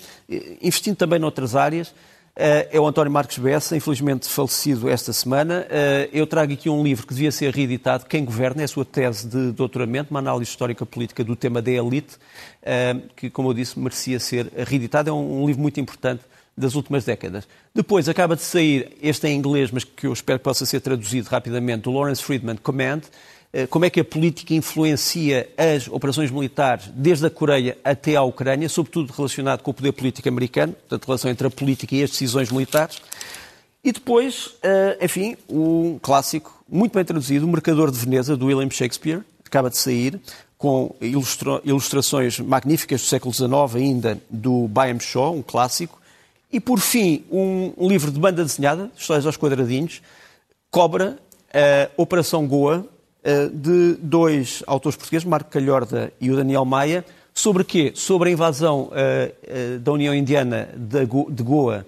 investindo 0.63 0.97
também 0.97 1.19
noutras 1.19 1.55
áreas. 1.55 1.95
Eh, 2.37 2.69
é 2.73 2.81
o 2.81 2.87
António 2.87 3.13
Marcos 3.13 3.39
Bessa, 3.39 3.77
infelizmente 3.77 4.29
falecido 4.29 4.89
esta 4.89 5.13
semana. 5.13 5.67
Eh, 5.71 6.11
eu 6.13 6.27
trago 6.27 6.53
aqui 6.53 6.69
um 6.69 6.83
livro 6.83 7.07
que 7.07 7.15
devia 7.15 7.31
ser 7.31 7.55
reeditado, 7.55 8.07
Quem 8.07 8.25
Governa, 8.25 8.63
é 8.63 8.65
a 8.65 8.69
sua 8.69 8.85
tese 8.85 9.29
de 9.29 9.53
doutoramento, 9.53 10.11
uma 10.11 10.19
análise 10.19 10.51
histórica 10.51 10.85
política 10.85 11.23
do 11.23 11.37
tema 11.37 11.63
da 11.63 11.71
elite, 11.71 12.17
eh, 12.61 12.97
que, 13.15 13.31
como 13.31 13.51
eu 13.51 13.55
disse, 13.55 13.79
merecia 13.79 14.19
ser 14.19 14.51
reeditado. 14.67 15.11
É 15.11 15.13
um 15.13 15.47
livro 15.47 15.63
muito 15.63 15.79
importante 15.79 16.23
das 16.57 16.75
últimas 16.75 17.05
décadas. 17.05 17.47
Depois 17.73 18.09
acaba 18.09 18.35
de 18.35 18.43
sair, 18.43 18.97
este 19.01 19.29
em 19.29 19.37
inglês, 19.37 19.71
mas 19.71 19.85
que 19.85 20.07
eu 20.07 20.13
espero 20.13 20.39
que 20.41 20.45
possa 20.45 20.67
ser 20.67 20.81
traduzido 20.81 21.29
rapidamente, 21.29 21.83
do 21.83 21.93
Lawrence 21.93 22.23
Friedman 22.23 22.57
Command, 22.57 23.03
como 23.71 23.85
é 23.85 23.91
que 23.91 24.01
a 24.01 24.05
política 24.05 24.55
influencia 24.55 25.49
as 25.57 25.87
operações 25.89 26.31
militares 26.31 26.91
desde 26.95 27.27
a 27.27 27.31
Coreia 27.31 27.79
até 27.85 28.17
à 28.17 28.23
Ucrânia, 28.23 28.69
sobretudo 28.69 29.13
relacionado 29.13 29.63
com 29.63 29.71
o 29.71 29.75
poder 29.75 29.93
político 29.93 30.29
americano, 30.29 30.73
portanto, 30.73 31.05
a 31.05 31.07
relação 31.07 31.31
entre 31.31 31.47
a 31.47 31.51
política 31.51 31.95
e 31.95 32.03
as 32.03 32.11
decisões 32.11 32.51
militares. 32.51 33.01
E 33.85 33.93
depois, 33.93 34.55
eh, 34.63 34.99
enfim, 35.03 35.37
um 35.49 35.99
clássico 36.01 36.65
muito 36.69 36.95
bem 36.95 37.05
traduzido, 37.05 37.47
O 37.47 37.49
Mercador 37.49 37.91
de 37.91 37.99
Veneza, 37.99 38.37
do 38.37 38.47
William 38.47 38.71
Shakespeare, 38.71 39.21
acaba 39.45 39.69
de 39.69 39.77
sair, 39.77 40.19
com 40.57 40.95
ilustrações 41.01 42.41
magníficas 42.41 43.03
do 43.03 43.07
século 43.07 43.35
XIX 43.35 43.77
ainda, 43.77 44.19
do 44.31 44.67
Byam 44.69 44.99
Shaw, 44.99 45.35
um 45.37 45.43
clássico. 45.43 46.01
E, 46.51 46.59
por 46.59 46.81
fim, 46.81 47.25
um 47.31 47.87
livro 47.87 48.11
de 48.11 48.19
banda 48.19 48.43
desenhada, 48.43 48.91
Histórias 48.97 49.27
aos 49.27 49.37
Quadradinhos, 49.37 50.01
Cobra, 50.71 51.19
uh, 51.51 52.03
Operação 52.03 52.47
Goa, 52.47 52.87
eh, 52.87 52.94
de 53.53 53.97
dois 54.01 54.63
autores 54.67 54.97
portugueses, 54.97 55.27
Marco 55.27 55.51
Calhorda 55.51 56.13
e 56.21 56.31
o 56.31 56.37
Daniel 56.37 56.65
Maia, 56.65 57.05
sobre 57.35 57.65
quê? 57.65 57.93
Sobre 57.95 58.29
a 58.29 58.33
invasão 58.33 58.83
uh, 58.83 58.91
uh, 58.93 59.79
da 59.81 59.93
União 59.93 60.15
Indiana 60.15 60.69
de, 60.77 61.05
Go 61.05 61.31
de 61.31 61.43
Goa, 61.43 61.85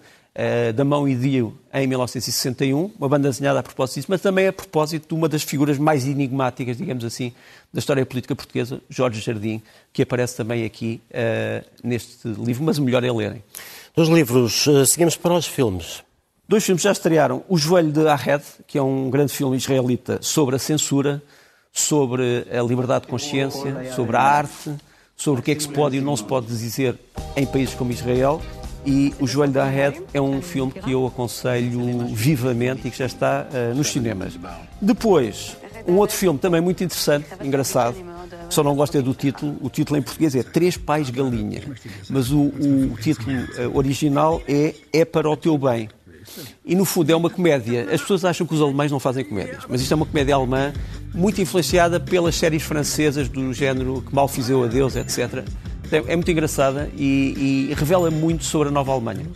da 0.75 0.85
Mão 0.85 1.09
e 1.09 1.15
Dio, 1.15 1.57
em 1.73 1.87
1961, 1.87 2.93
uma 2.99 3.09
banda 3.09 3.31
desenhada 3.31 3.61
a 3.61 3.63
propósito 3.63 3.95
disso, 3.95 4.09
mas 4.11 4.21
também 4.21 4.47
a 4.47 4.53
propósito 4.53 5.09
de 5.09 5.15
uma 5.15 5.31
das 5.31 5.43
figuras 5.43 5.79
mais 5.79 6.07
enigmáticas, 6.07 6.77
digamos 6.77 7.07
assim, 7.07 7.33
da 7.73 7.79
história 7.79 8.05
política 8.05 8.37
portuguesa, 8.37 8.79
Jorge 8.91 9.19
Jardim, 9.23 9.63
que 9.95 10.03
aparece 10.03 10.37
também 10.37 10.67
aqui 10.67 11.01
neste 11.83 12.29
livro, 12.29 12.65
mas 12.65 12.77
o 12.77 12.83
melhor 12.83 13.03
é 13.03 13.11
lerem. 13.11 13.43
Dos 13.97 14.11
livros, 14.11 14.67
seguimos 14.89 15.17
para 15.17 15.33
os 15.33 15.47
filmes. 15.47 16.05
Dois 16.49 16.65
filmes 16.65 16.83
já 16.83 16.93
estrearam. 16.93 17.43
O 17.49 17.59
Joelho 17.59 17.91
de 17.91 18.07
Ahed, 18.07 18.43
que 18.69 18.79
é 18.79 18.83
um 18.83 19.11
grande 19.11 19.33
filme 19.33 19.57
israelita 19.57 20.19
sobre 20.21 20.55
a 20.55 20.59
censura, 20.61 21.21
sobre 21.73 22.47
a 22.51 22.63
liberdade 22.63 23.03
de 23.03 23.11
consciência, 23.11 23.93
sobre 23.97 24.17
a 24.17 24.23
arte, 24.23 24.73
sobre 25.17 25.41
o 25.41 25.43
que 25.43 25.51
é 25.51 25.55
que 25.57 25.63
se 25.63 25.69
pode 25.69 25.97
e 25.97 26.01
não 26.01 26.17
se 26.17 26.23
pode 26.23 26.47
dizer 26.47 26.97
em 27.35 27.45
países 27.45 27.75
como 27.75 27.91
Israel. 27.91 28.41
E 28.85 29.13
O 29.19 29.27
Joelho 29.27 29.53
de 29.53 29.59
Ahed 29.59 30.01
é 30.15 30.21
um 30.21 30.41
filme 30.41 30.71
que 30.71 30.93
eu 30.93 31.05
aconselho 31.05 32.07
vivamente 32.15 32.87
e 32.87 32.91
que 32.93 32.99
já 32.99 33.07
está 33.07 33.45
uh, 33.51 33.75
nos 33.75 33.89
cinemas. 33.89 34.39
Depois, 34.81 35.57
um 35.85 35.97
outro 35.97 36.15
filme 36.15 36.39
também 36.39 36.61
muito 36.61 36.85
interessante, 36.85 37.27
engraçado, 37.43 37.97
só 38.49 38.63
não 38.63 38.77
gosto 38.77 38.97
é 38.97 39.03
do 39.03 39.13
título. 39.13 39.57
O 39.61 39.69
título 39.69 39.99
em 39.99 40.03
português 40.03 40.37
é 40.37 40.45
Três 40.45 40.77
Pais 40.77 41.11
Galinha, 41.11 41.63
mas 42.09 42.31
o, 42.31 42.43
o, 42.43 42.97
título 43.03 43.37
uh, 43.37 43.77
original 43.77 44.41
é 44.47 44.75
É 44.93 45.05
para 45.05 45.29
o 45.29 45.37
Teu 45.37 45.59
Bem. 45.59 45.89
E 46.65 46.75
no 46.75 46.85
fundo 46.85 47.11
é 47.11 47.17
uma 47.17 47.31
comédia. 47.31 47.87
As 47.93 48.01
pessoas 48.01 48.25
acham 48.25 48.47
que 48.47 48.55
os 48.55 48.61
alemães 48.61 48.91
não 48.91 49.01
fazem 49.01 49.25
comédias, 49.25 49.65
mas 49.69 49.81
isto 49.81 49.93
é 49.93 49.95
uma 49.95 50.07
comédia 50.07 50.35
alemã 50.35 50.73
muito 51.15 51.41
influenciada 51.41 51.99
pelas 51.99 52.35
séries 52.35 52.63
francesas 52.63 53.29
do 53.29 53.53
género 53.53 54.03
Que 54.03 54.15
Mal 54.15 54.29
Fizeu 54.29 54.65
a 54.65 54.67
Deus, 54.67 54.97
etc. 54.97 55.45
É, 55.91 56.13
é 56.13 56.17
muito 56.17 56.31
engraçada 56.31 56.91
e, 56.97 57.69
e 57.71 57.75
revela 57.75 58.11
muito 58.11 58.45
sobre 58.45 58.69
a 58.69 58.71
nova 58.71 58.93
Alemanha. 58.93 59.27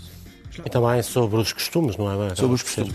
E 0.65 0.69
também 0.69 1.03
sobre 1.03 1.41
os 1.41 1.53
costumes, 1.53 1.97
não 1.97 2.25
é? 2.25 2.35
Sobre 2.35 2.55
os 2.55 2.63
costumes. 2.63 2.95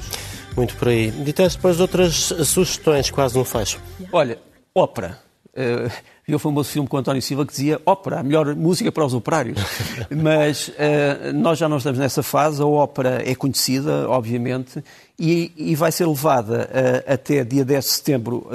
Muito 0.56 0.76
por 0.76 0.90
aí. 0.90 1.12
Ditaste 1.12 1.58
depois 1.58 1.80
outras 1.80 2.16
sugestões, 2.46 3.10
quase 3.10 3.36
não 3.36 3.44
faz. 3.44 3.78
Olha, 4.12 4.38
ópera. 4.74 5.25
Uh, 5.56 5.90
vi 6.28 6.36
o 6.36 6.40
famoso 6.40 6.70
filme 6.70 6.86
com 6.86 6.98
António 6.98 7.22
Silva 7.22 7.46
que 7.46 7.52
dizia 7.54 7.82
ópera, 7.86 8.20
a 8.20 8.24
melhor 8.24 8.54
música 8.56 8.92
para 8.92 9.06
os 9.06 9.14
operários. 9.14 9.58
Mas 10.12 10.68
uh, 10.68 11.34
nós 11.34 11.58
já 11.58 11.70
não 11.70 11.78
estamos 11.78 11.98
nessa 11.98 12.22
fase, 12.22 12.62
a 12.62 12.66
ópera 12.66 13.22
é 13.26 13.34
conhecida, 13.36 14.10
obviamente, 14.10 14.84
e, 15.18 15.54
e 15.56 15.74
vai 15.74 15.94
ser 15.94 16.08
levada 16.08 16.70
uh, 16.70 17.14
até 17.14 17.46
dia 17.46 17.64
10 17.64 17.86
de 17.86 17.92
setembro 17.92 18.50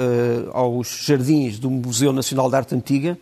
aos 0.53 1.05
jardins 1.05 1.57
do 1.57 1.71
Museu 1.71 2.13
Nacional 2.13 2.49
de 2.49 2.55
Arte 2.55 2.75
Antiga, 2.75 3.17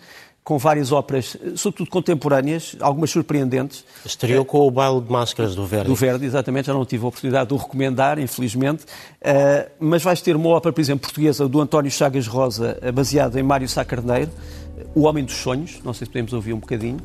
com 0.49 0.57
várias 0.57 0.91
óperas, 0.91 1.38
sobretudo 1.55 1.91
contemporâneas, 1.91 2.75
algumas 2.79 3.12
surpreendentes. 3.12 3.85
Estreou 4.03 4.43
com 4.43 4.67
o 4.67 4.71
baile 4.71 4.99
de 4.99 5.12
máscaras 5.12 5.53
do 5.53 5.63
Verdi. 5.63 5.85
Do 5.85 5.93
Verdi, 5.93 6.25
exatamente, 6.25 6.65
já 6.65 6.73
não 6.73 6.83
tive 6.83 7.05
a 7.05 7.07
oportunidade 7.07 7.49
de 7.49 7.53
o 7.53 7.57
recomendar, 7.57 8.17
infelizmente. 8.17 8.83
Uh, 8.83 9.69
mas 9.79 10.01
vais 10.01 10.19
ter 10.23 10.35
uma 10.35 10.49
ópera, 10.49 10.73
por 10.73 10.81
exemplo, 10.81 11.01
portuguesa 11.01 11.47
do 11.47 11.62
António 11.62 11.91
Chagas 11.91 12.25
Rosa, 12.25 12.79
eh, 12.81 12.91
baseada 12.91 13.39
em 13.39 13.43
Mário 13.43 13.69
Sá 13.69 13.85
Carneiro, 13.85 14.31
O 14.95 15.01
Homem 15.01 15.23
dos 15.23 15.35
Sonhos, 15.35 15.81
não 15.83 15.93
sei 15.93 16.05
se 16.05 16.12
podemos 16.12 16.33
ouvir 16.33 16.53
um 16.53 16.59
bocadinho. 16.59 16.97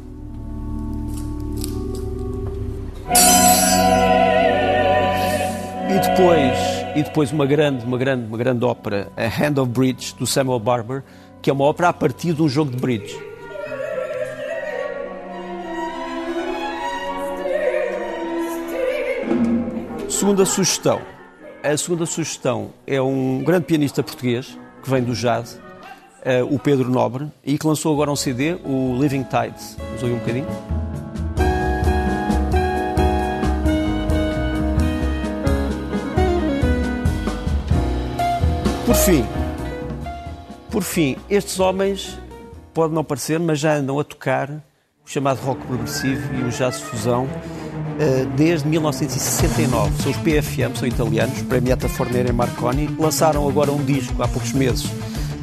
E 5.90 6.09
depois, 6.09 6.59
e 6.96 7.02
depois 7.02 7.30
uma 7.30 7.44
grande, 7.44 7.85
uma 7.85 7.98
grande, 7.98 8.26
uma 8.26 8.38
grande 8.38 8.64
ópera, 8.64 9.12
A 9.14 9.26
Hand 9.26 9.61
of 9.61 9.70
Bridge, 9.70 10.14
do 10.18 10.26
Samuel 10.26 10.61
Barber, 10.61 11.02
que 11.42 11.50
é 11.50 11.52
uma 11.52 11.66
ópera 11.66 11.90
a 11.90 11.92
partir 11.92 12.33
de 12.33 12.40
um 12.40 12.48
jogo 12.48 12.70
de 12.70 12.78
bridge. 12.78 13.34
Segunda 20.25 20.47
sugestão. 20.47 21.03
A 21.63 21.77
segunda 21.77 22.07
sugestão 22.07 22.71
é 22.87 22.99
um 22.99 23.45
grande 23.45 23.67
pianista 23.67 24.03
português 24.03 24.59
que 24.83 24.89
vem 24.89 25.03
do 25.03 25.13
jazz, 25.13 25.61
uh, 26.25 26.47
o 26.51 26.59
Pedro 26.59 26.91
Nobre, 26.91 27.31
e 27.45 27.59
que 27.59 27.67
lançou 27.67 27.93
agora 27.93 28.11
um 28.11 28.17
CD, 28.17 28.55
o 28.65 28.97
Living 28.99 29.25
Tides. 29.25 29.77
Vamos 29.79 30.03
ouvir 30.03 30.15
um 30.15 30.19
bocadinho? 30.19 30.47
Por 38.87 38.95
fim, 38.95 39.27
por 40.71 40.83
fim, 40.83 41.17
estes 41.29 41.61
homens, 41.61 42.19
pode 42.73 42.95
não 42.95 43.05
parecer, 43.05 43.39
mas 43.39 43.59
já 43.59 43.75
andam 43.75 44.01
a 44.01 44.05
tocar 44.05 44.51
o 44.51 44.63
chamado 45.05 45.41
rock 45.41 45.61
progressivo 45.67 46.35
e 46.35 46.45
o 46.45 46.49
jazz 46.49 46.81
fusão 46.81 47.29
eh, 47.31 47.63
desde 48.37 48.68
1969. 48.68 50.02
São 50.02 50.12
os 50.12 50.18
PFM, 50.18 50.76
são 50.76 50.88
italianos, 50.88 51.42
Premiata 51.42 51.88
Fornera 51.88 52.28
e 52.28 52.33
Marconi. 52.33 52.88
Lançaram 52.98 53.48
agora 53.48 53.70
um 53.72 53.85
disco 53.85 54.22
há 54.22 54.28
poucos 54.28 54.52
meses, 54.52 54.87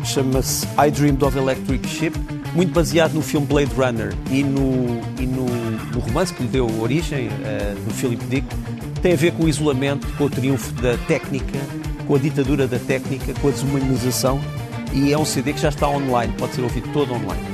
chama-se 0.04 0.66
I 0.78 0.92
Dreamed 0.92 1.24
of 1.24 1.38
Electric 1.38 1.88
Ship, 1.88 2.14
muito 2.54 2.74
baseado 2.74 3.14
no 3.14 3.22
filme 3.22 3.46
Blade 3.48 3.72
Runner 3.76 4.14
e 4.30 4.44
no, 4.44 5.02
e 5.20 5.26
no, 5.26 5.46
no 5.46 6.00
romance 6.00 6.34
que 6.34 6.44
lhe 6.44 6.50
deu 6.50 6.68
origem, 6.82 7.28
uh, 7.28 7.80
do 7.86 7.94
Philip 7.94 8.24
Dick. 8.26 8.48
Tem 9.02 9.14
a 9.14 9.16
ver 9.16 9.32
com 9.34 9.44
o 9.44 9.50
isolamento, 9.50 10.08
com 10.18 10.26
o 10.26 10.30
triunfo 10.30 10.72
da 10.74 10.98
técnica, 11.08 11.58
com 12.06 12.16
a 12.16 12.20
ditadura 12.20 12.68
da 12.68 12.78
técnica, 12.78 13.34
com 13.42 13.48
a 13.48 13.52
desumanização. 13.52 14.40
E 14.94 15.14
é 15.14 15.18
um 15.18 15.26
CD 15.26 15.54
que 15.54 15.62
já 15.62 15.70
está 15.70 15.88
online, 15.88 16.34
pode 16.38 16.54
ser 16.54 16.62
ouvido 16.62 16.92
todo 16.92 17.14
online. 17.14 17.51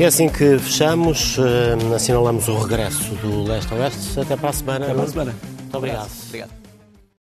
É 0.00 0.06
assim 0.06 0.30
que 0.30 0.58
fechamos, 0.58 1.36
uh, 1.36 1.94
assinalamos 1.94 2.48
o 2.48 2.58
regresso 2.58 3.14
do 3.16 3.44
Leste 3.44 3.74
a 3.74 3.76
Oeste. 3.76 4.18
Até 4.18 4.34
para 4.34 4.48
a 4.48 4.52
semana. 4.54 4.86
Até 4.86 4.94
para 4.94 5.04
a 5.04 5.06
semana. 5.06 5.34
Muito 5.60 5.76
obrigado. 5.76 6.10
Obrigado. 6.26 6.59